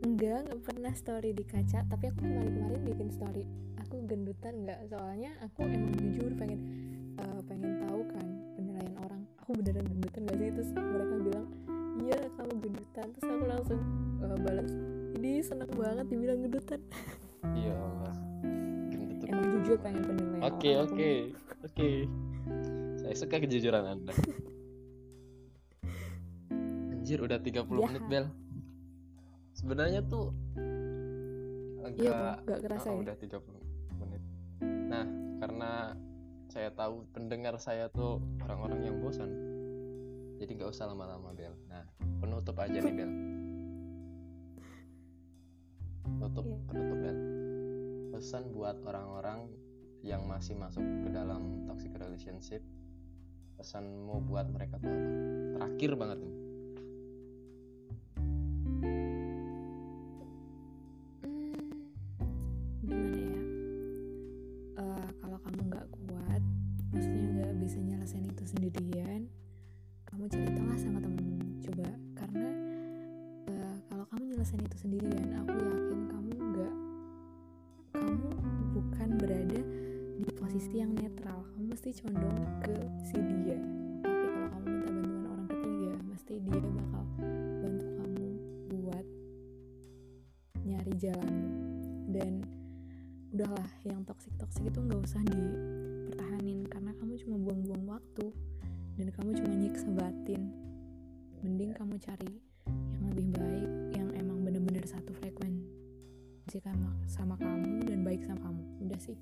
enggak 0.04 0.38
nggak 0.44 0.60
pernah 0.62 0.92
story 0.92 1.30
di 1.32 1.44
kaca 1.48 1.88
tapi 1.88 2.04
aku 2.12 2.20
kemarin-kemarin 2.20 2.82
bikin 2.84 3.08
story. 3.10 3.44
Aku 3.82 4.04
gendutan 4.04 4.68
nggak 4.68 4.92
soalnya 4.92 5.32
aku 5.40 5.64
emang 5.64 5.96
jujur 5.96 6.30
pengen 6.36 6.60
eh, 7.16 7.40
pengen 7.48 7.80
tahu 7.88 8.00
kan 8.12 8.26
penilaian 8.54 8.94
orang. 9.00 9.22
Aku 9.40 9.56
beneran 9.56 9.88
gendutan 9.88 10.20
gak 10.28 10.36
sih? 10.38 10.48
Terus 10.52 10.70
mereka 10.76 11.14
bilang 11.24 11.46
iya 12.00 12.18
kamu 12.33 12.52
gendutan 12.59 13.07
terus 13.11 13.24
aku 13.24 13.44
langsung 13.44 13.80
eh, 14.18 14.38
balas 14.40 14.70
ini 15.14 15.33
seneng 15.40 15.70
banget 15.70 16.07
dibilang 16.07 16.38
gendutan 16.40 16.80
iya. 17.52 17.78
Emang 19.24 19.46
jujur 19.57 19.76
pengen 19.78 20.02
penilaian 20.04 20.42
oke 20.44 20.68
orang 20.68 20.85
oke 20.87 21.11
oke. 21.64 21.90
Saya 22.94 23.14
suka 23.14 23.37
kejujuran 23.38 23.85
anda. 23.87 24.12
Anjir 26.90 27.20
udah 27.20 27.37
30 27.37 27.64
Ya. 27.74 27.87
menit 27.88 28.04
bel. 28.07 28.26
Sebenarnya 29.54 30.00
tuh 30.02 30.33
agak 31.80 32.00
iya 32.00 32.37
nggak 32.38 32.61
kerasa 32.64 32.87
Ah, 32.87 32.92
ya. 32.92 33.00
udah 33.00 33.16
30 33.16 33.61
menit. 33.98 34.22
Nah, 34.88 35.04
karena 35.38 35.70
saya 36.48 36.68
tahu 36.70 37.09
pendengar 37.11 37.57
saya 37.57 37.88
tuh 37.88 38.20
orang-orang 38.40 38.80
yang 38.85 38.96
bosan. 39.00 39.30
Jadi 40.44 40.61
nggak 40.61 40.76
usah 40.76 40.92
lama-lama, 40.92 41.33
Bel. 41.33 41.57
Nah, 41.72 41.88
penutup 42.20 42.52
aja 42.61 42.76
nih, 42.76 42.92
Bel. 42.92 43.09
Tutup, 46.20 46.44
Iya. 46.44 46.61
penutup, 46.68 46.98
Bel. 47.00 47.18
Pesan 48.12 48.52
buat 48.52 48.76
orang-orang 48.85 49.48
yang 50.04 50.28
masih 50.28 50.52
masuk 50.61 50.85
ke 50.85 51.09
dalam 51.09 51.64
toxic 51.64 51.96
relationship. 51.96 52.61
Pesanmu 53.57 54.20
buat 54.28 54.44
mereka 54.52 54.76
tuh 54.85 54.92
apa? 54.92 55.09
Terakhir 55.57 55.90
banget 55.96 56.18
nih. 56.28 56.35
Jalanmu 91.04 91.48
dan 92.08 92.32
udahlah 93.34 93.70
yang 93.84 94.00
toksik 94.06 94.32
toksik 94.40 94.64
itu 94.70 94.78
nggak 94.78 95.00
usah 95.04 95.20
dipertahanin 95.26 96.64
karena 96.70 96.94
kamu 96.96 97.18
cuma 97.20 97.36
buang-buang 97.42 97.84
waktu 97.98 98.30
dan 98.94 99.10
kamu 99.10 99.30
cuma 99.36 99.52
nyiksa 99.52 99.88
batin 99.90 100.54
mending 101.42 101.74
kamu 101.76 101.98
cari 101.98 102.40
yang 102.94 103.04
lebih 103.12 103.26
baik 103.36 103.70
yang 103.98 104.08
emang 104.16 104.40
bener-bener 104.46 104.86
satu 104.86 105.12
frekuensi 105.18 106.56
sama 106.62 106.94
sama 107.04 107.34
kamu 107.36 107.84
dan 107.84 108.00
baik 108.06 108.22
sama 108.24 108.40
kamu 108.40 108.62
udah 108.88 109.00
sih 109.02 109.18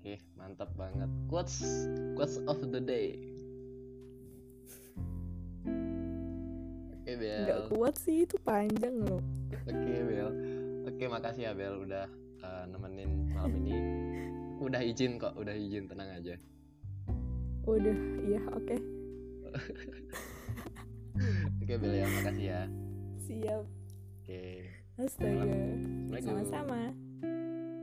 Oke, 0.00 0.16
mantap 0.32 0.72
banget. 0.80 1.12
Quotes 1.28 1.84
quotes 2.16 2.40
of 2.48 2.64
the 2.72 2.80
day. 2.80 3.20
Oke, 6.96 7.12
Bel. 7.20 7.44
nggak 7.44 7.60
kuat 7.68 7.94
sih 8.00 8.24
itu 8.24 8.40
panjang 8.40 8.96
loh 8.96 9.20
Oke, 9.68 9.94
Bel. 10.08 10.30
Oke, 11.00 11.08
makasih 11.08 11.48
ya, 11.48 11.56
Bel 11.56 11.80
udah 11.80 12.04
uh, 12.44 12.68
nemenin 12.68 13.32
malam 13.32 13.56
ini. 13.64 13.72
Udah 14.68 14.84
izin 14.84 15.16
kok, 15.16 15.32
udah 15.40 15.56
izin, 15.56 15.88
tenang 15.88 16.12
aja. 16.12 16.36
udah 17.64 17.96
iya 18.28 18.44
oke 18.52 18.76
Oke, 21.64 21.72
Bel 21.80 21.94
ya, 21.96 22.04
makasih 22.04 22.46
ya. 22.52 22.62
siap 23.16 23.64
Oke. 24.20 24.44
astaga 25.00 25.56
sama-sama 26.20 26.92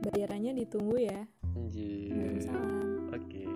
bayarannya 0.06 0.62
ditunggu 0.62 1.02
ya 1.02 1.26
Anjir. 1.58 2.14
Waalaikumsalam 2.14 3.18
Oke. 3.18 3.47